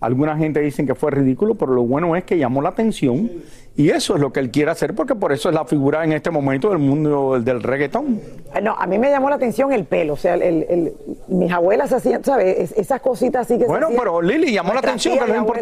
alguna 0.00 0.36
gente 0.36 0.60
dicen 0.60 0.86
que 0.86 0.94
fue 0.94 1.10
ridículo, 1.10 1.54
pero 1.54 1.72
lo 1.74 1.82
bueno 1.82 2.14
es 2.16 2.24
que 2.24 2.38
llamó 2.38 2.62
la 2.62 2.68
atención 2.70 3.30
y 3.76 3.90
eso 3.90 4.14
es 4.14 4.20
lo 4.20 4.32
que 4.32 4.38
él 4.40 4.50
quiere 4.50 4.70
hacer 4.70 4.94
porque 4.94 5.14
por 5.16 5.32
eso 5.32 5.48
es 5.48 5.54
la 5.54 5.64
figura 5.64 6.04
en 6.04 6.12
este 6.12 6.30
momento 6.30 6.68
del 6.70 6.78
mundo 6.78 7.40
del, 7.40 7.62
reggaetón. 7.62 8.20
Eh, 8.54 8.60
No, 8.62 8.74
a 8.74 8.86
mí 8.86 8.98
me 8.98 9.10
llamó 9.10 9.28
la 9.28 9.36
atención 9.36 9.72
el 9.72 9.84
pelo. 9.84 10.12
O 10.12 10.16
sea, 10.16 10.34
el, 10.34 10.92
mis 11.28 11.50
abuelas 11.50 11.92
hacían, 11.92 12.22
¿sabes? 12.22 12.58
Es- 12.70 12.78
esas 12.78 13.00
cositas 13.00 13.42
así 13.46 13.54
que 13.58 13.64
se 13.64 13.66
Bueno, 13.68 13.86
hacían. 13.88 14.00
pero 14.02 14.22
Lili 14.22 14.52
llamó 14.52 14.72
la 14.72 14.78
atención, 14.80 15.14
que 15.18 15.24
es 15.24 15.28
lo 15.28 15.34
y 15.34 15.38
abuela. 15.38 15.60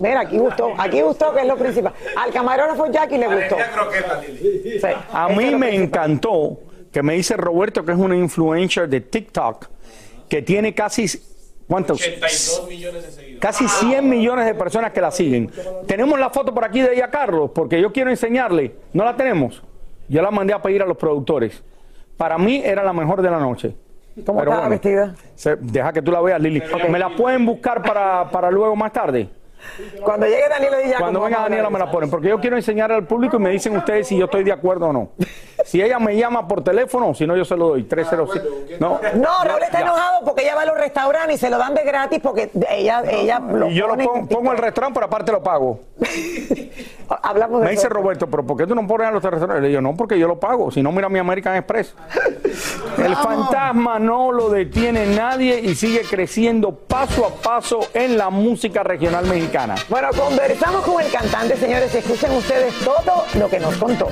Mira, 0.00 0.20
aquí 0.20 0.38
gustó, 0.38 0.72
aquí 0.78 1.00
gustó, 1.02 1.32
que 1.34 1.40
es 1.42 1.46
lo 1.46 1.56
principal. 1.56 1.92
Al 2.16 2.32
camarógrafo 2.32 2.90
Jackie 2.90 3.18
le 3.18 3.26
gustó. 3.26 3.56
Sí, 4.40 4.80
A 5.12 5.28
mí 5.28 5.54
me 5.54 5.74
encantó 5.74 6.58
que 6.92 7.02
me 7.02 7.14
dice 7.14 7.36
Roberto 7.36 7.84
que 7.84 7.92
es 7.92 7.98
una 7.98 8.16
influencer 8.16 8.88
de 8.88 9.00
TikTok 9.00 9.66
que 10.28 10.42
tiene 10.42 10.74
casi 10.74 11.06
¿cuántos? 11.68 12.00
Casi 13.38 13.68
100 13.68 14.08
millones 14.08 14.46
de 14.46 14.54
personas 14.54 14.92
que 14.92 15.00
la 15.00 15.10
siguen. 15.10 15.50
Tenemos 15.86 16.18
la 16.18 16.30
foto 16.30 16.52
por 16.52 16.64
aquí 16.64 16.80
de 16.80 16.94
ella, 16.94 17.08
Carlos, 17.10 17.50
porque 17.54 17.80
yo 17.80 17.92
quiero 17.92 18.10
enseñarle. 18.10 18.74
No 18.92 19.04
la 19.04 19.16
tenemos. 19.16 19.62
Yo 20.08 20.20
la 20.22 20.30
mandé 20.30 20.52
a 20.52 20.60
pedir 20.60 20.82
a 20.82 20.86
los 20.86 20.96
productores. 20.96 21.62
Para 22.16 22.36
mí 22.38 22.60
era 22.64 22.82
la 22.82 22.92
mejor 22.92 23.22
de 23.22 23.30
la 23.30 23.38
noche. 23.38 23.74
¿Cómo 24.26 24.40
estaba 24.42 24.68
vestida? 24.68 25.14
se- 25.36 25.56
deja 25.56 25.92
que 25.92 26.02
tú 26.02 26.10
la 26.10 26.20
veas, 26.20 26.40
Lili. 26.40 26.62
¿Me 26.90 26.98
la 26.98 27.10
pueden 27.16 27.46
buscar 27.46 27.80
para, 27.82 28.28
para 28.30 28.50
luego 28.50 28.74
más 28.76 28.92
tarde? 28.92 29.28
Cuando 30.02 30.26
llegue 30.26 30.48
Daniela 30.48 30.76
Di 30.78 30.84
Giacomo, 30.84 31.04
Cuando 31.04 31.20
venga 31.22 31.40
Daniela 31.40 31.70
me 31.70 31.78
la 31.78 31.90
ponen, 31.90 32.10
porque 32.10 32.28
yo 32.28 32.40
quiero 32.40 32.56
enseñar 32.56 32.92
al 32.92 33.06
público 33.06 33.36
y 33.36 33.40
me 33.40 33.50
dicen 33.50 33.76
ustedes 33.76 34.08
si 34.08 34.16
yo 34.16 34.26
estoy 34.26 34.44
de 34.44 34.52
acuerdo 34.52 34.86
o 34.86 34.92
no. 34.92 35.12
Si 35.64 35.80
ella 35.82 35.98
me 35.98 36.16
llama 36.16 36.46
por 36.48 36.62
teléfono, 36.64 37.14
si 37.14 37.26
no 37.26 37.36
yo 37.36 37.44
se 37.44 37.56
lo 37.56 37.68
doy. 37.70 37.84
305. 37.84 38.46
No, 38.78 38.98
de 38.98 39.08
eso. 39.08 39.16
No, 39.18 39.44
Raúl 39.44 39.62
está 39.62 39.78
Ya. 39.80 39.84
enojado 39.86 40.24
porque 40.24 40.42
ella 40.42 40.54
va 40.54 40.62
a 40.62 40.66
los 40.66 40.76
restaurantes 40.78 41.36
y 41.36 41.38
se 41.38 41.50
lo 41.50 41.58
dan 41.58 41.74
de 41.74 41.82
gratis 41.82 42.20
porque 42.22 42.50
ella, 42.70 43.02
ella 43.08 43.38
lo 43.40 43.68
Y 43.70 43.74
yo 43.74 43.86
lo 43.86 43.96
pongo, 43.96 44.26
pongo 44.28 44.52
el 44.52 44.58
restaurante, 44.58 44.94
pero 44.94 45.06
aparte 45.06 45.32
lo 45.32 45.42
pago. 45.42 45.80
Hablamos 47.22 47.60
de 47.60 47.64
Me 47.66 47.70
dice 47.72 47.86
eso. 47.86 47.94
Roberto, 47.94 48.28
pero 48.28 48.44
¿por 48.46 48.56
qué 48.56 48.66
tú 48.66 48.74
no 48.74 48.86
pones 48.86 49.08
a 49.08 49.10
los 49.10 49.22
restaurantes? 49.22 49.62
Le 49.62 49.68
digo, 49.68 49.80
no, 49.80 49.94
porque 49.96 50.18
yo 50.18 50.28
lo 50.28 50.38
pago. 50.38 50.70
Si 50.70 50.82
no, 50.82 50.92
mira 50.92 51.08
mi 51.08 51.18
American 51.18 51.56
Express. 51.56 51.94
El 52.98 53.16
fantasma 53.16 53.98
no 53.98 54.30
lo 54.32 54.48
detiene 54.50 55.06
nadie 55.06 55.58
y 55.60 55.74
sigue 55.74 56.02
creciendo 56.08 56.72
paso 56.74 57.26
a 57.26 57.30
paso 57.42 57.80
en 57.94 58.16
la 58.16 58.30
música 58.30 58.82
regional 58.82 59.26
mexicana. 59.26 59.74
Bueno, 59.88 60.08
conversamos 60.16 60.82
con 60.82 61.00
el 61.02 61.10
cantante, 61.10 61.56
señores. 61.56 61.94
Escuchen 61.94 62.32
ustedes 62.32 62.74
todo 62.80 63.24
lo 63.38 63.48
que 63.48 63.58
nos 63.58 63.74
contó. 63.76 64.08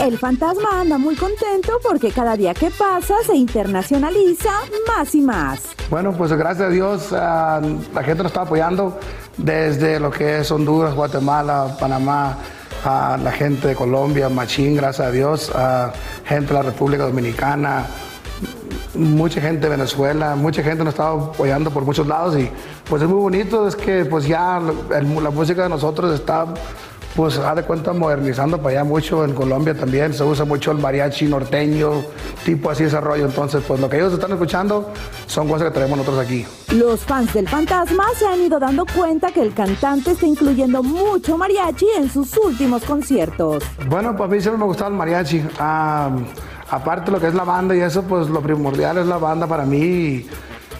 El 0.00 0.16
fantasma 0.16 0.80
anda 0.80 0.96
muy 0.96 1.16
contento 1.16 1.72
porque 1.82 2.12
cada 2.12 2.36
día 2.36 2.54
que 2.54 2.70
pasa 2.70 3.14
se 3.26 3.34
internacionaliza 3.34 4.50
más 4.86 5.12
y 5.16 5.20
más. 5.20 5.62
Bueno, 5.90 6.12
pues 6.12 6.32
gracias 6.32 6.68
a 6.68 6.70
Dios 6.70 7.12
ah, 7.12 7.60
la 7.92 8.04
gente 8.04 8.22
nos 8.22 8.30
está 8.30 8.42
apoyando 8.42 8.96
desde 9.36 9.98
lo 9.98 10.12
que 10.12 10.38
es 10.38 10.50
Honduras, 10.52 10.94
Guatemala, 10.94 11.76
Panamá, 11.80 12.38
a 12.84 13.18
la 13.20 13.32
gente 13.32 13.68
de 13.68 13.74
Colombia, 13.74 14.28
Machín, 14.28 14.76
gracias 14.76 15.08
a 15.08 15.10
Dios, 15.10 15.50
a 15.52 15.92
gente 16.24 16.48
de 16.48 16.54
la 16.54 16.62
República 16.62 17.02
Dominicana, 17.02 17.86
mucha 18.94 19.40
gente 19.40 19.62
de 19.62 19.70
Venezuela, 19.70 20.36
mucha 20.36 20.62
gente 20.62 20.84
nos 20.84 20.94
está 20.94 21.10
apoyando 21.10 21.72
por 21.72 21.84
muchos 21.84 22.06
lados 22.06 22.38
y 22.38 22.48
pues 22.88 23.02
es 23.02 23.08
muy 23.08 23.18
bonito, 23.18 23.66
es 23.66 23.74
que 23.74 24.04
pues 24.04 24.26
ya 24.28 24.60
la 24.60 25.30
música 25.30 25.64
de 25.64 25.68
nosotros 25.68 26.14
está 26.14 26.46
pues 27.18 27.36
haz 27.36 27.56
de 27.56 27.64
cuenta 27.64 27.92
modernizando 27.92 28.58
para 28.58 28.78
allá 28.78 28.84
mucho, 28.84 29.24
en 29.24 29.34
Colombia 29.34 29.76
también 29.76 30.14
se 30.14 30.22
usa 30.22 30.44
mucho 30.44 30.70
el 30.70 30.78
mariachi 30.78 31.26
norteño, 31.26 32.04
tipo 32.44 32.70
así 32.70 32.84
ese 32.84 33.00
rollo, 33.00 33.24
entonces 33.24 33.60
pues 33.66 33.80
lo 33.80 33.88
que 33.88 33.96
ellos 33.96 34.12
están 34.12 34.30
escuchando 34.30 34.92
son 35.26 35.48
cosas 35.48 35.66
que 35.66 35.74
tenemos 35.74 35.98
nosotros 35.98 36.24
aquí. 36.24 36.46
Los 36.72 37.00
fans 37.00 37.34
del 37.34 37.48
fantasma 37.48 38.04
se 38.16 38.24
han 38.24 38.40
ido 38.40 38.60
dando 38.60 38.86
cuenta 38.86 39.32
que 39.32 39.42
el 39.42 39.52
cantante 39.52 40.12
está 40.12 40.26
incluyendo 40.26 40.80
mucho 40.84 41.36
mariachi 41.36 41.86
en 41.96 42.08
sus 42.08 42.36
últimos 42.36 42.84
conciertos. 42.84 43.64
Bueno, 43.88 44.14
pues 44.16 44.30
a 44.30 44.32
mí 44.32 44.40
siempre 44.40 44.60
me 44.60 44.66
gustaba 44.66 44.90
el 44.90 44.94
mariachi. 44.94 45.42
Ah, 45.58 46.10
aparte 46.70 47.06
de 47.06 47.16
lo 47.16 47.20
que 47.20 47.26
es 47.26 47.34
la 47.34 47.42
banda 47.42 47.74
y 47.74 47.80
eso, 47.80 48.04
pues 48.04 48.28
lo 48.28 48.40
primordial 48.40 48.96
es 48.96 49.06
la 49.06 49.18
banda 49.18 49.48
para 49.48 49.64
mí. 49.64 50.24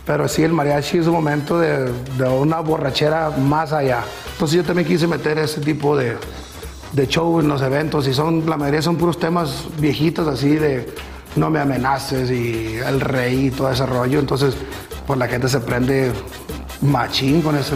Pero 0.09 0.27
sí, 0.27 0.43
el 0.43 0.55
mariachi 0.55 0.97
es 0.97 1.07
un 1.07 1.13
momento 1.13 1.59
de, 1.59 1.93
una 2.31 2.61
borrachera 2.61 3.29
más 3.29 3.75
allá. 3.75 4.03
Entonces 4.33 4.57
yo 4.57 4.65
también 4.65 4.89
quise 4.89 5.07
meter 5.07 5.37
ese 5.37 5.61
tipo 5.61 5.95
de, 5.95 6.17
de 6.93 7.07
show 7.07 7.39
en 7.41 7.49
los 7.49 7.61
eventos 7.61 8.09
y 8.09 8.15
son, 8.15 8.49
la 8.49 8.57
mayoría 8.57 8.81
son 8.81 8.97
puros 8.97 9.19
temas 9.19 9.67
viejitos 9.79 10.27
así 10.27 10.57
de 10.57 10.89
no 11.37 11.51
me 11.51 11.61
amenaces 11.61 12.31
y 12.31 12.77
el 12.77 13.03
rey 13.03 13.49
y 13.49 13.51
todo 13.51 13.71
ese 13.71 13.85
rollo. 13.85 14.19
Entonces, 14.19 14.55
pues 15.07 15.19
la 15.19 15.29
gente 15.29 15.47
se 15.47 15.61
prende 15.61 16.11
machín 16.81 17.43
con 17.43 17.57
ese, 17.57 17.75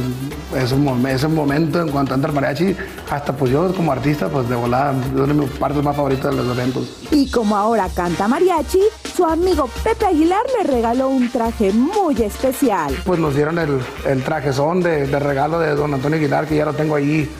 ese, 0.57 0.77
ese 1.13 1.29
momento 1.29 1.81
en 1.81 1.89
cuanto 1.89 2.15
entra 2.15 2.29
el 2.31 2.35
mariachi. 2.35 2.77
Hasta 3.11 3.33
pues 3.37 3.51
yo 3.51 3.75
como 3.75 3.93
artista, 3.93 4.29
pues 4.29 4.49
de 4.49 4.55
volada, 4.57 4.93
es 4.93 5.13
una 5.13 5.27
de 5.27 5.35
mis 5.35 5.51
partes 5.51 5.83
más 5.83 5.97
favoritas 5.97 6.35
de 6.35 6.43
los 6.43 6.57
eventos. 6.57 6.89
Y 7.11 7.31
como 7.31 7.57
ahora 7.57 7.89
canta 7.95 8.29
mariachi, 8.29 8.81
su 9.17 9.25
amigo 9.25 9.69
Pepe 9.83 10.07
Aguilar 10.07 10.43
le 10.59 10.71
regaló 10.73 11.09
un 11.09 11.31
traje 11.31 11.73
muy 11.73 12.15
especial. 12.23 12.95
Pues 13.05 13.19
nos 13.21 13.35
dieron 13.35 13.59
el, 13.59 13.81
el 14.07 14.23
trajezón 14.23 14.81
de, 14.83 15.07
de 15.07 15.19
regalo 15.19 15.59
de 15.59 15.75
don 15.75 15.93
Antonio 15.95 16.19
Aguilar, 16.19 16.47
que 16.47 16.57
ya 16.57 16.65
lo 16.65 16.73
tengo 16.75 16.95
ahí 16.95 17.31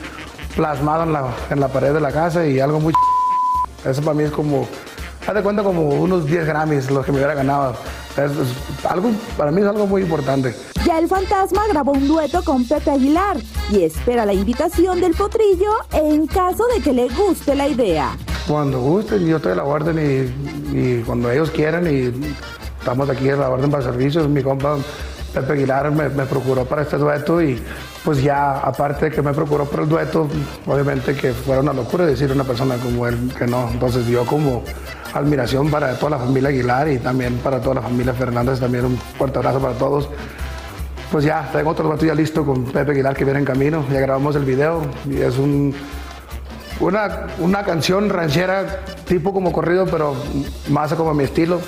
plasmado 0.55 1.03
en 1.03 1.13
la, 1.13 1.33
en 1.49 1.59
la 1.59 1.67
pared 1.69 1.93
de 1.93 1.99
la 2.01 2.11
casa 2.11 2.45
y 2.45 2.59
algo 2.59 2.79
muy 2.79 2.93
ch- 2.93 3.89
Eso 3.89 4.01
para 4.03 4.13
mí 4.13 4.23
es 4.23 4.31
como, 4.31 4.67
haz 5.27 5.33
de 5.35 5.41
cuenta 5.41 5.63
como 5.63 5.81
unos 5.89 6.25
10 6.25 6.45
Grammys 6.45 6.89
los 6.91 7.05
que 7.05 7.11
me 7.11 7.17
hubiera 7.19 7.33
ganado. 7.33 7.75
Es- 8.17 8.31
es 8.31 8.85
algo, 8.85 9.09
para 9.37 9.51
mí 9.51 9.61
es 9.61 9.67
algo 9.67 9.87
muy 9.87 10.01
importante. 10.03 10.55
Ya 10.85 10.99
el 10.99 11.07
fantasma 11.07 11.61
grabó 11.69 11.93
un 11.93 12.07
dueto 12.07 12.43
con 12.43 12.67
Pepe 12.67 12.91
Aguilar 12.91 13.37
y 13.71 13.83
espera 13.83 14.25
la 14.25 14.33
invitación 14.33 14.99
del 15.01 15.13
potrillo 15.15 15.71
en 15.93 16.27
caso 16.27 16.65
de 16.75 16.81
que 16.81 16.91
le 16.93 17.07
guste 17.09 17.55
la 17.55 17.67
idea. 17.67 18.15
Cuando 18.47 18.81
gusten, 18.81 19.25
yo 19.25 19.37
estoy 19.37 19.53
a 19.53 19.55
la 19.55 19.63
orden 19.63 19.97
y, 19.97 20.77
y 20.77 21.01
cuando 21.03 21.31
ellos 21.31 21.49
quieran 21.51 21.87
y 21.87 22.11
estamos 22.79 23.09
aquí 23.09 23.29
a 23.29 23.37
la 23.37 23.49
orden 23.49 23.71
para 23.71 23.81
servicios. 23.83 24.27
Mi 24.27 24.43
compa 24.43 24.75
Pepe 25.33 25.53
Aguilar 25.53 25.89
me, 25.91 26.09
me 26.09 26.25
procuró 26.25 26.65
para 26.65 26.81
este 26.83 26.97
dueto 26.97 27.41
y 27.41 27.59
pues 28.03 28.21
ya 28.21 28.59
aparte 28.59 29.05
de 29.05 29.11
que 29.15 29.21
me 29.21 29.33
procuró 29.33 29.65
para 29.65 29.83
el 29.83 29.89
dueto, 29.89 30.27
obviamente 30.67 31.15
que 31.15 31.31
fuera 31.31 31.61
una 31.61 31.71
locura 31.73 32.05
decir 32.05 32.29
a 32.29 32.33
una 32.33 32.43
persona 32.43 32.75
como 32.75 33.07
él 33.07 33.31
que 33.39 33.47
no. 33.47 33.69
Entonces 33.71 34.05
yo 34.07 34.25
como 34.25 34.61
admiración 35.13 35.69
para 35.69 35.97
toda 35.97 36.17
la 36.17 36.19
familia 36.19 36.49
Aguilar 36.49 36.89
y 36.89 36.97
también 36.97 37.37
para 37.37 37.61
toda 37.61 37.75
la 37.75 37.81
familia 37.81 38.13
Fernández, 38.13 38.59
también 38.59 38.85
un 38.85 38.97
fuerte 38.97 39.37
abrazo 39.37 39.59
para 39.59 39.73
todos. 39.73 40.09
Pues 41.11 41.25
ya, 41.25 41.49
tengo 41.51 41.69
otro 41.69 41.87
dueto 41.87 42.05
ya 42.05 42.15
listo 42.15 42.45
con 42.45 42.65
Pepe 42.65 42.91
Aguilar 42.91 43.15
que 43.15 43.23
viene 43.23 43.39
en 43.39 43.45
camino, 43.45 43.85
ya 43.91 43.99
grabamos 43.99 44.35
el 44.35 44.45
video 44.45 44.81
y 45.07 45.21
es 45.21 45.37
un 45.37 45.75
una, 46.79 47.27
una 47.39 47.63
canción 47.63 48.09
ranchera 48.09 48.81
tipo 49.07 49.33
como 49.33 49.51
corrido, 49.51 49.85
pero 49.85 50.15
más 50.69 50.93
como 50.93 51.13
mi 51.13 51.23
estilo. 51.25 51.61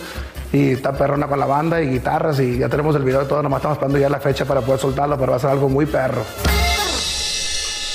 Y 0.51 0.71
está 0.71 0.93
perrona 0.93 1.27
con 1.27 1.39
la 1.39 1.45
banda 1.45 1.81
y 1.81 1.89
guitarras 1.89 2.39
y 2.39 2.59
ya 2.59 2.69
tenemos 2.69 2.95
el 2.95 3.03
video 3.03 3.23
y 3.23 3.25
todo, 3.25 3.43
nomás 3.43 3.59
estamos 3.59 3.77
esperando 3.77 3.97
ya 3.99 4.09
la 4.09 4.19
fecha 4.19 4.45
para 4.45 4.61
poder 4.61 4.79
soltarlo, 4.79 5.17
pero 5.17 5.31
va 5.31 5.37
a 5.37 5.39
ser 5.39 5.49
algo 5.49 5.67
muy 5.67 5.85
perro. 5.85 6.21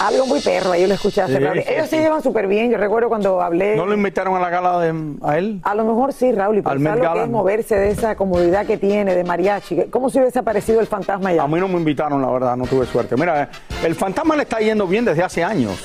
Algo 0.01 0.27
muy 0.27 0.41
perro, 0.41 0.73
ahí 0.73 0.87
lo 0.87 0.95
escuchaste. 0.95 1.37
Sí, 1.37 1.45
Raúl. 1.45 1.59
sí, 1.59 1.65
Ellos 1.69 1.89
se 1.89 1.99
llevan 1.99 2.23
súper 2.23 2.47
bien. 2.47 2.71
Yo 2.71 2.79
recuerdo 2.79 3.11
cuando 3.11 3.43
hablé. 3.43 3.77
¿No 3.77 3.85
lo 3.85 3.95
invitaron 3.95 4.35
a 4.35 4.41
la 4.41 4.49
gala 4.49 4.81
de, 4.81 4.95
a 5.23 5.37
él? 5.37 5.61
A 5.63 5.75
lo 5.75 5.85
mejor 5.85 6.15
sí, 6.15 6.33
Raúl, 6.33 6.59
y 6.59 6.63
pensar 6.63 6.99
lo 6.99 7.13
que 7.13 7.23
es 7.23 7.29
moverse 7.29 7.77
de 7.77 7.91
esa 7.91 8.15
comodidad 8.17 8.65
que 8.65 8.79
tiene 8.79 9.15
de 9.15 9.25
mariachi. 9.25 9.85
¿Cómo 9.91 10.09
se 10.09 10.21
hubiese 10.21 10.39
aparecido 10.39 10.81
el 10.81 10.87
fantasma 10.87 11.29
allá? 11.31 11.43
A 11.43 11.49
mí 11.49 11.61
no 11.61 11.69
me 11.69 11.75
invitaron, 11.75 12.23
la 12.23 12.31
verdad, 12.31 12.57
no 12.57 12.67
tuve 12.67 12.87
suerte. 12.87 13.15
Mira, 13.17 13.51
el 13.85 13.95
fantasma 13.95 14.37
le 14.37 14.45
está 14.45 14.59
yendo 14.61 14.87
bien 14.87 15.05
desde 15.05 15.23
hace 15.23 15.45
años. 15.45 15.79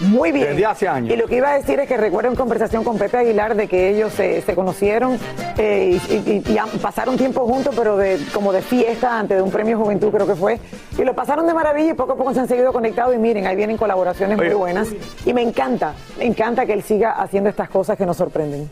Muy 0.00 0.32
bien. 0.32 0.48
Desde 0.48 0.66
hace 0.66 0.88
años. 0.88 1.12
Y 1.12 1.16
lo 1.16 1.26
que 1.26 1.36
iba 1.36 1.50
a 1.50 1.54
decir 1.58 1.78
es 1.80 1.88
que 1.88 1.96
recuerdo 1.96 2.30
en 2.30 2.36
conversación 2.36 2.82
con 2.84 2.98
Pepe 2.98 3.16
Aguilar 3.18 3.54
de 3.54 3.68
que 3.68 3.90
ellos 3.90 4.12
se, 4.12 4.42
se 4.42 4.54
conocieron 4.54 5.18
eh, 5.56 5.98
y, 6.10 6.14
y- 6.14 6.42
y 6.52 6.58
han- 6.58 6.68
pasaron 6.82 7.16
tiempo 7.16 7.46
juntos, 7.46 7.74
pero 7.76 7.96
de, 7.96 8.18
como 8.32 8.52
de 8.52 8.60
fiesta 8.62 9.18
antes 9.18 9.36
de 9.36 9.42
un 9.42 9.50
premio 9.50 9.78
Juventud 9.78 10.10
creo 10.10 10.26
que 10.26 10.34
fue. 10.34 10.58
Y 10.98 11.02
lo 11.04 11.14
pasaron 11.14 11.46
de 11.46 11.54
maravilla 11.54 11.90
y 11.92 11.94
poco 11.94 12.12
a 12.12 12.16
poco 12.16 12.34
se 12.34 12.40
han 12.40 12.48
seguido 12.48 12.72
conectados 12.72 13.14
y 13.14 13.18
miren, 13.18 13.46
ahí 13.46 13.56
vienen 13.56 13.76
colaboraciones 13.76 14.36
muy 14.36 14.48
buenas. 14.54 14.88
Y 15.24 15.32
me 15.32 15.42
encanta, 15.42 15.94
me 16.18 16.24
encanta 16.26 16.66
que 16.66 16.72
él 16.72 16.82
siga 16.82 17.12
haciendo 17.12 17.48
estas 17.50 17.68
cosas 17.68 17.96
que 17.96 18.04
nos 18.04 18.16
sorprenden. 18.16 18.68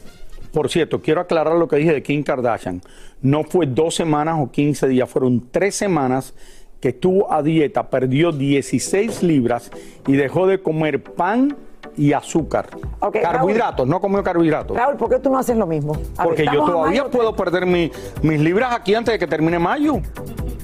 Por 0.52 0.68
cierto, 0.70 1.00
quiero 1.00 1.20
aclarar 1.22 1.54
lo 1.54 1.66
que 1.66 1.76
dije 1.76 1.92
de 1.94 2.02
Kim 2.02 2.22
Kardashian. 2.22 2.82
No 3.22 3.42
fue 3.44 3.64
dos 3.66 3.94
semanas 3.94 4.36
o 4.38 4.50
15 4.50 4.86
días, 4.88 5.08
fueron 5.08 5.48
tres 5.50 5.74
semanas 5.76 6.34
que 6.82 6.88
estuvo 6.88 7.32
a 7.32 7.42
dieta, 7.42 7.88
perdió 7.88 8.32
16 8.32 9.22
libras 9.22 9.70
y 10.06 10.14
dejó 10.14 10.48
de 10.48 10.60
comer 10.60 11.00
pan 11.02 11.56
y 11.96 12.12
azúcar. 12.12 12.66
Carbohidratos, 13.22 13.86
no 13.86 14.00
comió 14.00 14.22
carbohidratos. 14.24 14.76
Raúl, 14.76 14.96
¿por 14.96 15.08
qué 15.08 15.20
tú 15.20 15.30
no 15.30 15.38
haces 15.38 15.56
lo 15.56 15.66
mismo? 15.66 15.92
A 16.16 16.26
ver, 16.26 16.28
Porque 16.28 16.44
yo 16.52 16.64
todavía 16.64 17.04
puedo 17.04 17.36
perder 17.36 17.66
mi- 17.66 17.92
mis 18.22 18.40
libras 18.40 18.74
aquí 18.74 18.96
antes 18.96 19.12
de 19.14 19.18
que 19.20 19.28
termine 19.28 19.60
mayo. 19.60 19.94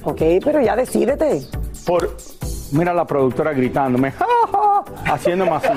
Ok, 0.03 0.21
pero 0.43 0.59
ya 0.61 0.75
decídete. 0.75 1.41
Por, 1.85 2.15
mira 2.73 2.93
la 2.93 3.05
productora 3.05 3.53
gritándome, 3.53 4.11
"Ja, 4.11 4.25
ja", 4.51 4.57
haciéndome 5.05 5.51
así. 5.51 5.69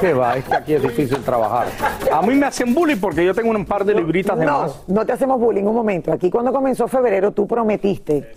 ¿Qué 0.00 0.12
va? 0.14 0.36
Es 0.36 0.44
que 0.44 0.54
aquí 0.54 0.74
es 0.74 0.82
difícil 0.82 1.18
trabajar. 1.24 1.66
A 2.12 2.22
mí 2.22 2.34
me 2.34 2.46
hacen 2.46 2.72
bullying 2.74 2.98
porque 3.00 3.24
yo 3.24 3.34
tengo 3.34 3.50
un 3.50 3.64
par 3.64 3.84
de 3.84 3.94
libritas 3.94 4.38
de 4.38 4.44
No, 4.46 4.60
más. 4.60 4.82
no 4.86 5.04
te 5.04 5.12
hacemos 5.12 5.38
bullying. 5.40 5.64
Un 5.64 5.74
momento. 5.74 6.12
Aquí 6.12 6.30
cuando 6.30 6.52
comenzó 6.52 6.86
febrero, 6.86 7.32
tú 7.32 7.46
prometiste 7.46 8.32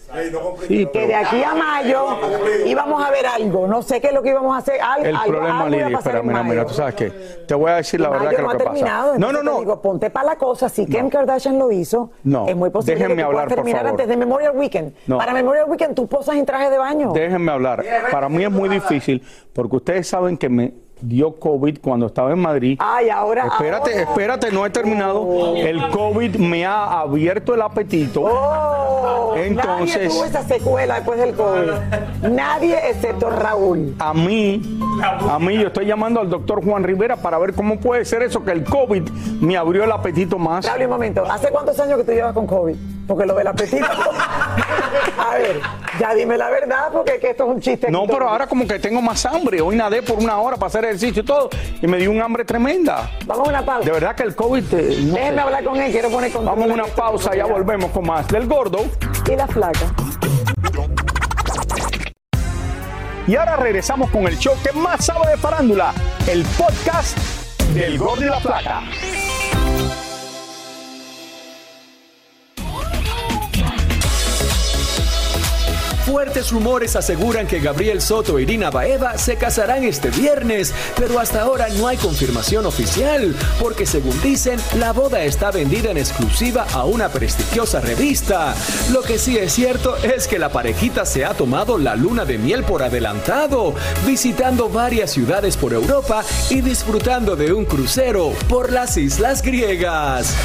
Sí, 0.67 0.87
que 0.91 1.07
de 1.07 1.15
aquí 1.15 1.43
a 1.43 1.53
mayo 1.53 2.05
íbamos 2.65 3.03
a 3.03 3.11
ver 3.11 3.25
algo. 3.27 3.67
No 3.67 3.81
sé 3.81 4.01
qué 4.01 4.07
es 4.07 4.13
lo 4.13 4.21
que 4.23 4.29
íbamos 4.29 4.55
a 4.55 4.59
hacer. 4.59 4.81
Al- 4.81 5.05
El 5.05 5.15
algo, 5.15 5.27
problema, 5.33 5.61
algo 5.63 5.69
Lili, 5.77 5.93
espera, 5.93 6.21
mira, 6.23 6.43
mira, 6.43 6.65
tú 6.65 6.73
sabes 6.73 6.95
que 6.95 7.09
te 7.47 7.53
voy 7.53 7.71
a 7.71 7.75
decir 7.75 7.99
la 8.01 8.09
verdad 8.09 8.31
que 8.31 8.37
no 8.41 8.43
lo 8.43 8.49
que 8.49 8.57
pasa. 8.57 8.71
terminado. 8.71 9.07
No, 9.19 9.27
entonces 9.29 9.43
no, 9.43 9.51
te 9.51 9.55
no. 9.55 9.59
Digo, 9.61 9.81
ponte 9.81 10.09
para 10.09 10.25
la 10.25 10.35
cosa. 10.37 10.67
Si 10.69 10.85
Kim 10.85 11.09
Kardashian 11.09 11.57
lo 11.59 11.71
hizo, 11.71 12.11
No, 12.23 12.47
es 12.47 12.55
muy 12.55 12.69
posible 12.69 12.95
déjenme 12.95 13.15
que 13.17 13.21
tú 13.21 13.27
hablar, 13.27 13.43
puedas 13.45 13.47
por 13.49 13.55
terminar 13.57 13.81
favor. 13.83 13.91
antes 14.01 14.07
de 14.07 14.17
Memorial 14.17 14.57
Weekend. 14.57 14.93
No. 15.07 15.17
Para 15.17 15.33
Memorial 15.33 15.65
Weekend 15.69 15.95
tú 15.95 16.07
posas 16.07 16.35
en 16.35 16.45
traje 16.45 16.69
de 16.69 16.77
baño. 16.77 17.11
Déjenme 17.13 17.51
hablar. 17.51 17.83
Para 18.11 18.29
mí 18.29 18.43
es 18.43 18.51
muy 18.51 18.69
difícil 18.69 19.23
porque 19.53 19.75
ustedes 19.91 20.07
saben 20.07 20.37
que 20.37 20.47
me 20.47 20.73
dio 21.01 21.37
COVID 21.37 21.79
cuando 21.81 22.05
estaba 22.05 22.31
en 22.31 22.39
Madrid. 22.39 22.77
Ay, 22.79 23.09
ahora. 23.09 23.47
Espérate, 23.47 23.91
ahora. 23.91 24.03
espérate, 24.03 24.51
no 24.51 24.65
he 24.65 24.69
terminado. 24.69 25.55
El 25.57 25.89
COVID 25.89 26.37
me 26.37 26.65
ha 26.65 27.01
abierto 27.01 27.53
el 27.55 27.61
apetito. 27.61 28.21
Oh, 28.23 29.33
Nadie 29.33 29.47
Entonces, 29.47 30.13
tuvo 30.13 30.25
esa 30.25 30.43
secuela 30.43 30.95
después 30.95 31.19
del 31.19 31.33
COVID. 31.33 32.29
Nadie 32.29 32.77
excepto 32.89 33.29
Raúl. 33.29 33.95
a 33.99 34.13
mí, 34.13 34.79
a 35.01 35.39
mí 35.39 35.57
yo 35.57 35.67
estoy 35.67 35.87
llamando 35.87 36.21
al 36.21 36.29
doctor 36.29 36.63
Juan 36.63 36.83
Rivera 36.83 37.17
para 37.17 37.37
ver 37.37 37.53
cómo 37.53 37.79
puede 37.79 38.05
ser 38.05 38.21
eso 38.21 38.45
que 38.45 38.51
el 38.51 38.63
COVID 38.63 39.09
me 39.41 39.57
abrió 39.57 39.83
el 39.83 39.91
apetito 39.91 40.37
más. 40.37 40.65
Raúl, 40.65 40.83
un 40.83 40.89
momento. 40.89 41.25
¿Hace 41.29 41.49
cuántos 41.49 41.77
años 41.81 41.97
que 41.97 42.03
tú 42.05 42.11
llevas 42.13 42.33
con 42.33 42.47
COVID? 42.47 42.75
Porque 43.07 43.25
lo 43.25 43.35
del 43.35 43.47
apetito. 43.47 43.85
A 45.17 45.35
ver, 45.35 45.59
ya 45.99 46.13
dime 46.13 46.37
la 46.37 46.49
verdad, 46.49 46.89
porque 46.91 47.19
que 47.19 47.31
esto 47.31 47.43
es 47.45 47.49
un 47.49 47.59
chiste. 47.61 47.89
No, 47.91 48.05
pero 48.07 48.27
ahora 48.29 48.47
como 48.47 48.67
que 48.67 48.79
tengo 48.79 49.01
más 49.01 49.25
hambre. 49.25 49.61
Hoy 49.61 49.75
nadé 49.75 50.01
por 50.01 50.17
una 50.19 50.37
hora 50.39 50.57
para 50.57 50.67
hacer 50.67 50.85
ejercicio 50.85 51.21
y 51.21 51.25
todo. 51.25 51.49
Y 51.81 51.87
me 51.87 51.97
dio 51.97 52.11
un 52.11 52.21
hambre 52.21 52.43
tremenda. 52.45 53.09
Vamos 53.25 53.47
a 53.47 53.49
una 53.49 53.65
pausa. 53.65 53.85
De 53.85 53.91
verdad 53.91 54.15
que 54.15 54.23
el 54.23 54.35
COVID... 54.35 54.73
eh, 54.73 54.97
no 55.03 55.13
Déjenme 55.13 55.33
sé. 55.35 55.39
hablar 55.39 55.63
con 55.63 55.77
él, 55.77 55.91
quiero 55.91 56.09
poner 56.09 56.31
con 56.31 56.45
Vamos 56.45 56.69
a 56.69 56.73
una 56.73 56.85
pausa, 56.85 57.35
ya 57.35 57.45
volvemos 57.45 57.91
con 57.91 58.05
más 58.07 58.27
del 58.27 58.47
gordo. 58.47 58.79
Y 59.31 59.35
la 59.35 59.47
flaca. 59.47 59.79
Y 63.27 63.35
ahora 63.35 63.55
regresamos 63.55 64.09
con 64.09 64.23
el 64.27 64.37
show 64.37 64.53
que 64.63 64.71
más 64.73 65.05
sabe 65.05 65.29
de 65.31 65.37
farándula, 65.37 65.93
el 66.27 66.43
podcast 66.57 67.17
del 67.73 67.97
gordo 67.97 68.23
y 68.23 68.25
la 68.29 68.39
flaca. 68.39 68.81
Fuertes 76.11 76.51
rumores 76.51 76.97
aseguran 76.97 77.47
que 77.47 77.61
Gabriel 77.61 78.01
Soto 78.01 78.37
e 78.37 78.41
Irina 78.41 78.69
Baeva 78.69 79.17
se 79.17 79.37
casarán 79.37 79.85
este 79.85 80.09
viernes, 80.09 80.73
pero 80.97 81.17
hasta 81.21 81.41
ahora 81.41 81.69
no 81.69 81.87
hay 81.87 81.95
confirmación 81.95 82.65
oficial, 82.65 83.33
porque 83.61 83.85
según 83.85 84.21
dicen, 84.21 84.59
la 84.77 84.91
boda 84.91 85.23
está 85.23 85.51
vendida 85.51 85.89
en 85.89 85.97
exclusiva 85.97 86.67
a 86.73 86.83
una 86.83 87.07
prestigiosa 87.07 87.79
revista. 87.79 88.53
Lo 88.91 89.03
que 89.03 89.17
sí 89.17 89.37
es 89.37 89.53
cierto 89.53 89.95
es 90.03 90.27
que 90.27 90.37
la 90.37 90.49
parejita 90.49 91.05
se 91.05 91.23
ha 91.23 91.33
tomado 91.33 91.77
la 91.77 91.95
luna 91.95 92.25
de 92.25 92.37
miel 92.37 92.65
por 92.65 92.83
adelantado, 92.83 93.73
visitando 94.05 94.67
varias 94.67 95.11
ciudades 95.11 95.55
por 95.55 95.71
Europa 95.71 96.25
y 96.49 96.59
disfrutando 96.59 97.37
de 97.37 97.53
un 97.53 97.63
crucero 97.63 98.33
por 98.49 98.73
las 98.73 98.97
islas 98.97 99.41
griegas. 99.41 100.35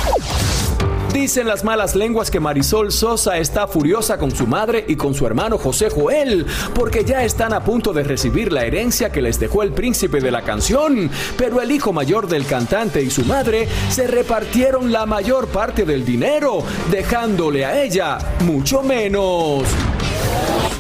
Dicen 1.17 1.49
las 1.49 1.65
malas 1.65 1.97
lenguas 1.97 2.31
que 2.31 2.41
Marisol 2.41 2.93
Sosa 2.93 3.39
está 3.39 3.67
furiosa 3.67 4.19
con 4.19 4.31
su 4.31 4.47
madre 4.47 4.85
y 4.87 4.97
con 4.97 5.15
su 5.15 5.27
hermano 5.27 5.57
José 5.57 5.89
Joel, 5.89 6.45
porque 6.75 7.07
ya 7.07 7.25
están 7.25 7.55
a 7.55 7.65
punto 7.65 7.95
de 7.95 8.05
recibir 8.05 8.53
la 8.53 8.67
herencia 8.67 9.11
que 9.11 9.23
les 9.23 9.41
dejó 9.41 9.63
el 9.63 9.73
príncipe 9.73 10.21
de 10.21 10.31
la 10.31 10.43
canción, 10.43 11.11
pero 11.39 11.63
el 11.63 11.71
hijo 11.71 11.95
mayor 11.95 12.29
del 12.29 12.45
cantante 12.45 13.03
y 13.03 13.09
su 13.09 13.25
madre 13.25 13.67
se 13.89 14.07
repartieron 14.07 14.93
la 14.93 15.07
mayor 15.07 15.49
parte 15.49 15.87
del 15.87 16.05
dinero, 16.05 16.63
dejándole 16.91 17.65
a 17.65 17.83
ella 17.83 18.19
mucho 18.41 18.83
menos. 18.83 19.65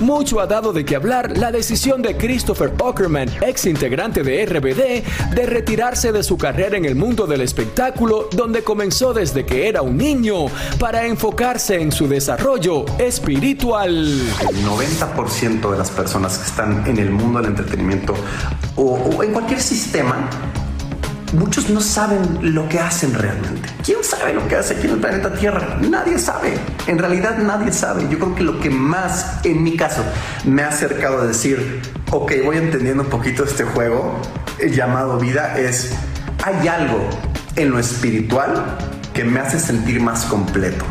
Mucho 0.00 0.40
ha 0.40 0.46
dado 0.46 0.74
de 0.74 0.84
qué 0.84 0.94
hablar 0.94 1.38
la 1.38 1.50
decisión 1.50 2.02
de 2.02 2.16
Christopher 2.16 2.74
Ockerman, 2.78 3.30
ex 3.40 3.64
integrante 3.64 4.22
de 4.22 4.44
RBD, 4.44 5.34
de 5.34 5.46
retirarse 5.46 6.12
de 6.12 6.22
su 6.22 6.36
carrera 6.36 6.76
en 6.76 6.84
el 6.84 6.96
mundo 6.96 7.26
del 7.26 7.40
espectáculo, 7.40 8.28
donde 8.32 8.62
comenzó 8.62 9.14
desde 9.14 9.46
que 9.46 9.68
era 9.68 9.80
un 9.80 9.96
niño, 9.96 10.46
para 10.78 11.06
enfocarse 11.06 11.80
en 11.80 11.92
su 11.92 12.08
desarrollo 12.08 12.84
espiritual. 12.98 13.96
El 13.96 14.64
90% 14.66 15.70
de 15.70 15.78
las 15.78 15.90
personas 15.90 16.38
que 16.38 16.46
están 16.46 16.86
en 16.86 16.98
el 16.98 17.10
mundo 17.10 17.40
del 17.40 17.52
entretenimiento 17.52 18.14
o, 18.76 18.96
o 18.96 19.22
en 19.22 19.32
cualquier 19.32 19.62
sistema, 19.62 20.28
muchos 21.32 21.68
no 21.70 21.80
saben 21.80 22.54
lo 22.54 22.68
que 22.68 22.78
hacen 22.78 23.14
realmente. 23.14 23.68
¿Quién 23.84 24.02
sabe 24.02 24.32
lo 24.32 24.46
que 24.48 24.56
hace 24.56 24.74
aquí 24.74 24.86
en 24.86 24.94
el 24.94 25.00
planeta 25.00 25.32
Tierra? 25.34 25.78
Nadie 25.80 26.18
sabe. 26.18 26.58
En 26.86 26.98
realidad 26.98 27.38
nadie 27.38 27.72
sabe. 27.72 28.08
Yo 28.08 28.18
creo 28.18 28.34
que 28.34 28.42
lo 28.42 28.60
que 28.60 28.70
más, 28.70 29.44
en 29.44 29.62
mi 29.62 29.76
caso, 29.76 30.04
me 30.44 30.62
ha 30.62 30.68
acercado 30.68 31.22
a 31.22 31.26
decir, 31.26 31.82
ok, 32.10 32.32
voy 32.44 32.58
entendiendo 32.58 33.02
un 33.02 33.10
poquito 33.10 33.44
este 33.44 33.64
juego 33.64 34.20
eh, 34.58 34.70
llamado 34.70 35.18
vida 35.18 35.58
es, 35.58 35.94
hay 36.44 36.68
algo 36.68 37.08
en 37.56 37.70
lo 37.70 37.78
espiritual 37.78 38.76
que 39.12 39.24
me 39.24 39.40
hace 39.40 39.58
sentir 39.58 40.00
más 40.00 40.24
completo. 40.26 40.84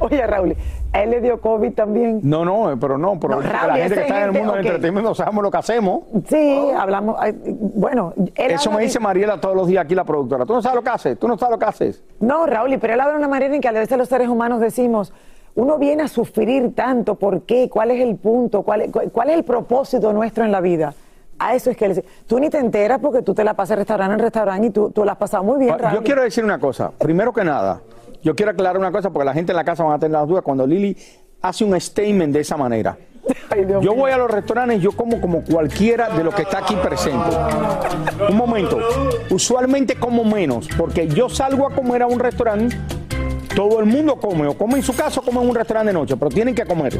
Oye, 0.00 0.26
Raúl, 0.26 0.56
a 0.92 1.02
él 1.02 1.10
le 1.10 1.20
dio 1.20 1.40
COVID 1.40 1.72
también. 1.74 2.20
No, 2.22 2.44
no, 2.44 2.78
pero 2.80 2.96
no, 2.98 3.18
pero 3.20 3.36
No, 3.36 3.40
la 3.42 3.76
gente 3.76 3.94
que 3.94 4.00
está 4.02 4.18
en 4.18 4.24
el 4.24 4.32
mundo 4.32 4.54
del 4.54 4.66
entretenimiento 4.66 5.14
sabemos 5.14 5.42
lo 5.44 5.50
que 5.50 5.58
hacemos. 5.58 6.00
Sí, 6.28 6.68
hablamos. 6.76 7.16
Bueno, 7.74 8.14
él 8.16 8.50
Eso 8.52 8.70
me 8.70 8.78
de- 8.78 8.84
dice 8.84 8.98
Mariela 8.98 9.40
todos 9.40 9.54
los 9.54 9.66
días 9.66 9.84
aquí 9.84 9.94
la 9.94 10.04
productora. 10.04 10.46
Tú 10.46 10.54
no 10.54 10.62
sabes 10.62 10.76
lo 10.76 10.82
que 10.82 10.90
haces, 10.90 11.18
tú 11.18 11.28
no 11.28 11.36
sabes 11.38 11.52
lo 11.52 11.58
que 11.58 11.64
haces. 11.66 12.02
No, 12.20 12.46
Raúl, 12.46 12.76
pero 12.80 12.94
él 12.94 13.00
habla 13.00 13.12
de 13.12 13.18
una 13.18 13.28
manera 13.28 13.54
en 13.54 13.60
que 13.60 13.68
a 13.68 13.72
veces 13.72 13.98
los 13.98 14.08
seres 14.08 14.28
humanos 14.28 14.60
decimos, 14.60 15.12
uno 15.54 15.76
viene 15.78 16.04
a 16.04 16.08
sufrir 16.08 16.74
tanto, 16.74 17.16
¿por 17.16 17.42
qué? 17.42 17.68
¿Cuál 17.68 17.90
es 17.90 18.00
el 18.00 18.16
punto? 18.16 18.62
¿Cuál 18.62 18.82
es, 18.82 18.90
cuál 19.12 19.30
es 19.30 19.36
el 19.36 19.44
propósito 19.44 20.12
nuestro 20.12 20.44
en 20.44 20.52
la 20.52 20.60
vida? 20.60 20.94
A 21.40 21.54
eso 21.54 21.70
es 21.70 21.76
que 21.76 21.84
él 21.84 21.94
dice, 21.94 22.04
tú 22.26 22.40
ni 22.40 22.48
te 22.50 22.58
enteras 22.58 22.98
porque 22.98 23.22
tú 23.22 23.32
te 23.34 23.44
la 23.44 23.54
pasas 23.54 23.78
restaurante 23.78 24.14
en 24.14 24.18
restaurante 24.20 24.66
y 24.68 24.70
tú, 24.70 24.90
tú 24.90 25.04
la 25.04 25.12
has 25.12 25.18
pasado 25.18 25.44
muy 25.44 25.58
bien, 25.58 25.76
Yo 25.92 26.02
quiero 26.02 26.22
decir 26.22 26.42
una 26.44 26.58
cosa. 26.58 26.90
Primero 26.98 27.32
que 27.32 27.44
nada, 27.44 27.80
yo 28.22 28.34
quiero 28.34 28.52
aclarar 28.52 28.78
una 28.78 28.90
cosa 28.90 29.10
porque 29.10 29.26
la 29.26 29.34
gente 29.34 29.52
en 29.52 29.56
la 29.56 29.64
casa 29.64 29.84
van 29.84 29.94
a 29.94 29.98
tener 29.98 30.12
las 30.12 30.28
dudas 30.28 30.42
cuando 30.42 30.66
Lili 30.66 30.96
hace 31.42 31.64
un 31.64 31.78
statement 31.80 32.32
de 32.32 32.40
esa 32.40 32.56
manera. 32.56 32.96
Yo 33.82 33.94
voy 33.94 34.10
a 34.10 34.16
los 34.18 34.30
restaurantes, 34.30 34.80
yo 34.80 34.92
como 34.92 35.20
como 35.20 35.42
cualquiera 35.42 36.10
de 36.10 36.22
los 36.22 36.34
que 36.34 36.42
está 36.42 36.58
aquí 36.58 36.76
presente. 36.76 37.36
Un 38.28 38.36
momento. 38.36 38.78
Usualmente 39.30 39.96
como 39.96 40.22
menos, 40.24 40.68
porque 40.76 41.08
yo 41.08 41.28
salgo 41.28 41.66
a 41.66 41.74
comer 41.74 42.02
a 42.02 42.06
un 42.06 42.20
restaurante, 42.20 42.76
todo 43.54 43.80
el 43.80 43.86
mundo 43.86 44.16
come, 44.16 44.46
o 44.46 44.56
come 44.56 44.74
en 44.76 44.82
su 44.82 44.94
casa 44.94 45.20
o 45.20 45.22
come 45.22 45.40
en 45.40 45.48
un 45.48 45.54
restaurante 45.54 45.88
de 45.88 45.94
noche, 45.94 46.16
pero 46.16 46.30
tienen 46.30 46.54
que 46.54 46.64
comer. 46.64 46.98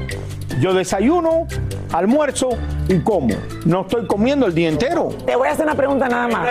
Yo 0.61 0.75
desayuno, 0.75 1.47
almuerzo 1.93 2.51
y 2.89 2.99
como. 3.01 3.35
No 3.65 3.83
estoy 3.83 4.07
comiendo 4.07 4.47
el 4.47 4.55
día 4.55 4.69
entero. 4.69 5.11
Te 5.25 5.37
voy 5.37 5.49
a 5.49 5.53
hacer 5.53 5.65
una 5.67 5.77
pregunta 5.77 6.09
nada 6.09 6.27
más. 6.29 6.49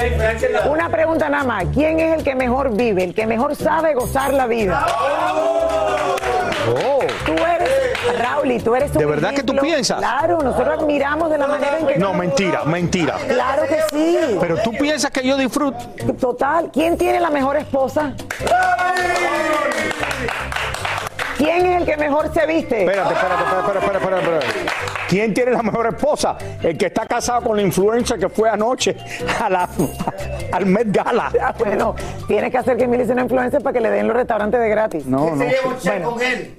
Una 0.69 0.89
pregunta 0.89 1.27
nada 1.29 1.43
más. 1.43 1.65
¿Quién 1.73 1.99
es 1.99 2.17
el 2.17 2.23
que 2.23 2.35
mejor 2.35 2.75
vive, 2.75 3.03
el 3.03 3.13
que 3.13 3.25
mejor 3.27 3.55
sabe 3.55 3.93
gozar 3.95 4.33
la 4.33 4.47
vida? 4.47 4.85
Oh. 6.69 6.99
Tú 7.25 7.33
eres, 7.33 7.69
Raúl, 8.19 8.51
y 8.51 8.59
tú 8.59 8.75
eres 8.75 8.91
un 8.91 8.97
¿De 8.97 9.05
verdad 9.05 9.29
que 9.31 9.43
tú 9.43 9.53
ejemplo. 9.53 9.61
piensas? 9.63 9.97
Claro, 9.97 10.41
nosotros 10.41 10.79
admiramos 10.79 11.29
de 11.29 11.37
la 11.37 11.47
manera 11.47 11.79
en 11.79 11.87
que... 11.87 11.97
No, 11.97 12.13
mentira, 12.13 12.63
mentira. 12.65 13.15
Claro 13.27 13.63
que 13.67 13.79
sí. 13.91 14.17
Pero 14.39 14.57
tú 14.63 14.71
piensas 14.71 15.11
que 15.11 15.25
yo 15.25 15.37
disfruto. 15.37 15.77
Total. 16.19 16.69
¿Quién 16.71 16.97
tiene 16.97 17.19
la 17.19 17.29
mejor 17.29 17.57
esposa? 17.57 18.13
¿Quién 18.27 18.47
¿Quién 21.37 21.65
es 21.67 21.81
el 21.81 21.85
que 21.85 21.97
mejor 21.97 22.33
se 22.33 22.45
viste? 22.47 22.83
Espérate, 22.83 23.13
espérate, 23.13 23.43
espérate, 23.43 23.77
espérate, 23.77 23.97
espérate, 23.97 24.37
espérate. 24.37 24.71
¿Quién 25.07 25.33
tiene 25.33 25.51
la 25.51 25.63
mejor 25.63 25.87
esposa? 25.87 26.37
El 26.61 26.77
que 26.77 26.87
está 26.87 27.05
casado 27.05 27.43
con 27.43 27.55
la 27.55 27.61
influencer 27.61 28.19
que 28.19 28.27
fue 28.27 28.49
anoche 28.49 28.97
a 29.39 29.49
la, 29.49 29.69
al 30.51 30.65
Met 30.65 30.87
Gala. 30.91 31.31
Ah, 31.39 31.53
bueno, 31.57 31.95
tienes 32.27 32.51
que 32.51 32.57
hacer 32.57 32.75
que 32.75 32.85
Emily 32.85 33.05
sea 33.05 33.13
una 33.13 33.23
influencer 33.23 33.61
para 33.61 33.73
que 33.73 33.81
le 33.81 33.89
den 33.91 34.07
los 34.07 34.17
restaurantes 34.17 34.59
de 34.59 34.69
gratis. 34.69 35.05
No, 35.05 35.35
no. 35.35 35.45
Bueno, 35.83 36.11
con 36.11 36.21
él. 36.21 36.55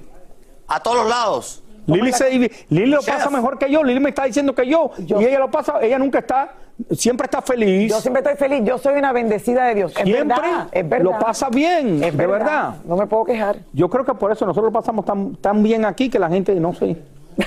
A 0.67 0.79
todos 0.79 0.97
los 0.97 1.09
lados. 1.09 1.63
Lili, 1.85 2.13
se 2.13 2.29
Lili 2.69 2.85
lo 2.85 3.01
pasa 3.01 3.29
mejor 3.29 3.57
que 3.57 3.71
yo. 3.71 3.83
Lili 3.83 3.99
me 3.99 4.09
está 4.09 4.23
diciendo 4.25 4.53
que 4.53 4.65
yo. 4.67 4.91
Y 4.97 5.13
ella 5.25 5.39
lo 5.39 5.51
pasa, 5.51 5.79
ella 5.81 5.97
nunca 5.97 6.19
está, 6.19 6.53
siempre 6.91 7.25
está 7.25 7.41
feliz. 7.41 7.91
yo 7.91 7.99
siempre 7.99 8.21
estoy 8.21 8.35
feliz. 8.37 8.67
Yo 8.67 8.77
soy 8.77 8.95
una 8.95 9.11
bendecida 9.11 9.65
de 9.65 9.75
Dios. 9.75 9.91
Es 9.97 10.03
Siempre 10.03 10.23
verdad, 10.25 10.67
es 10.71 10.89
verdad. 10.89 11.03
lo 11.05 11.19
pasa 11.19 11.49
bien, 11.49 12.03
Es 12.03 12.15
de 12.15 12.27
verdad. 12.27 12.75
No 12.85 12.95
me 12.95 13.07
puedo 13.07 13.25
quejar. 13.25 13.57
Yo 13.73 13.89
creo 13.89 14.05
que 14.05 14.13
por 14.13 14.31
eso 14.31 14.45
nosotros 14.45 14.71
lo 14.71 14.79
pasamos 14.79 15.05
tan, 15.05 15.35
tan 15.35 15.61
bien 15.63 15.85
aquí 15.85 16.09
que 16.09 16.19
la 16.19 16.29
gente, 16.29 16.53
no 16.55 16.73
sé, 16.73 16.97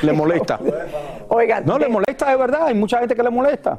le 0.02 0.12
molesta. 0.12 0.58
Oigan, 1.28 1.64
No, 1.64 1.78
le 1.78 1.88
molesta 1.88 2.30
de 2.30 2.36
verdad. 2.36 2.66
Hay 2.66 2.74
mucha 2.74 2.98
gente 2.98 3.14
que 3.14 3.22
le 3.22 3.30
molesta. 3.30 3.78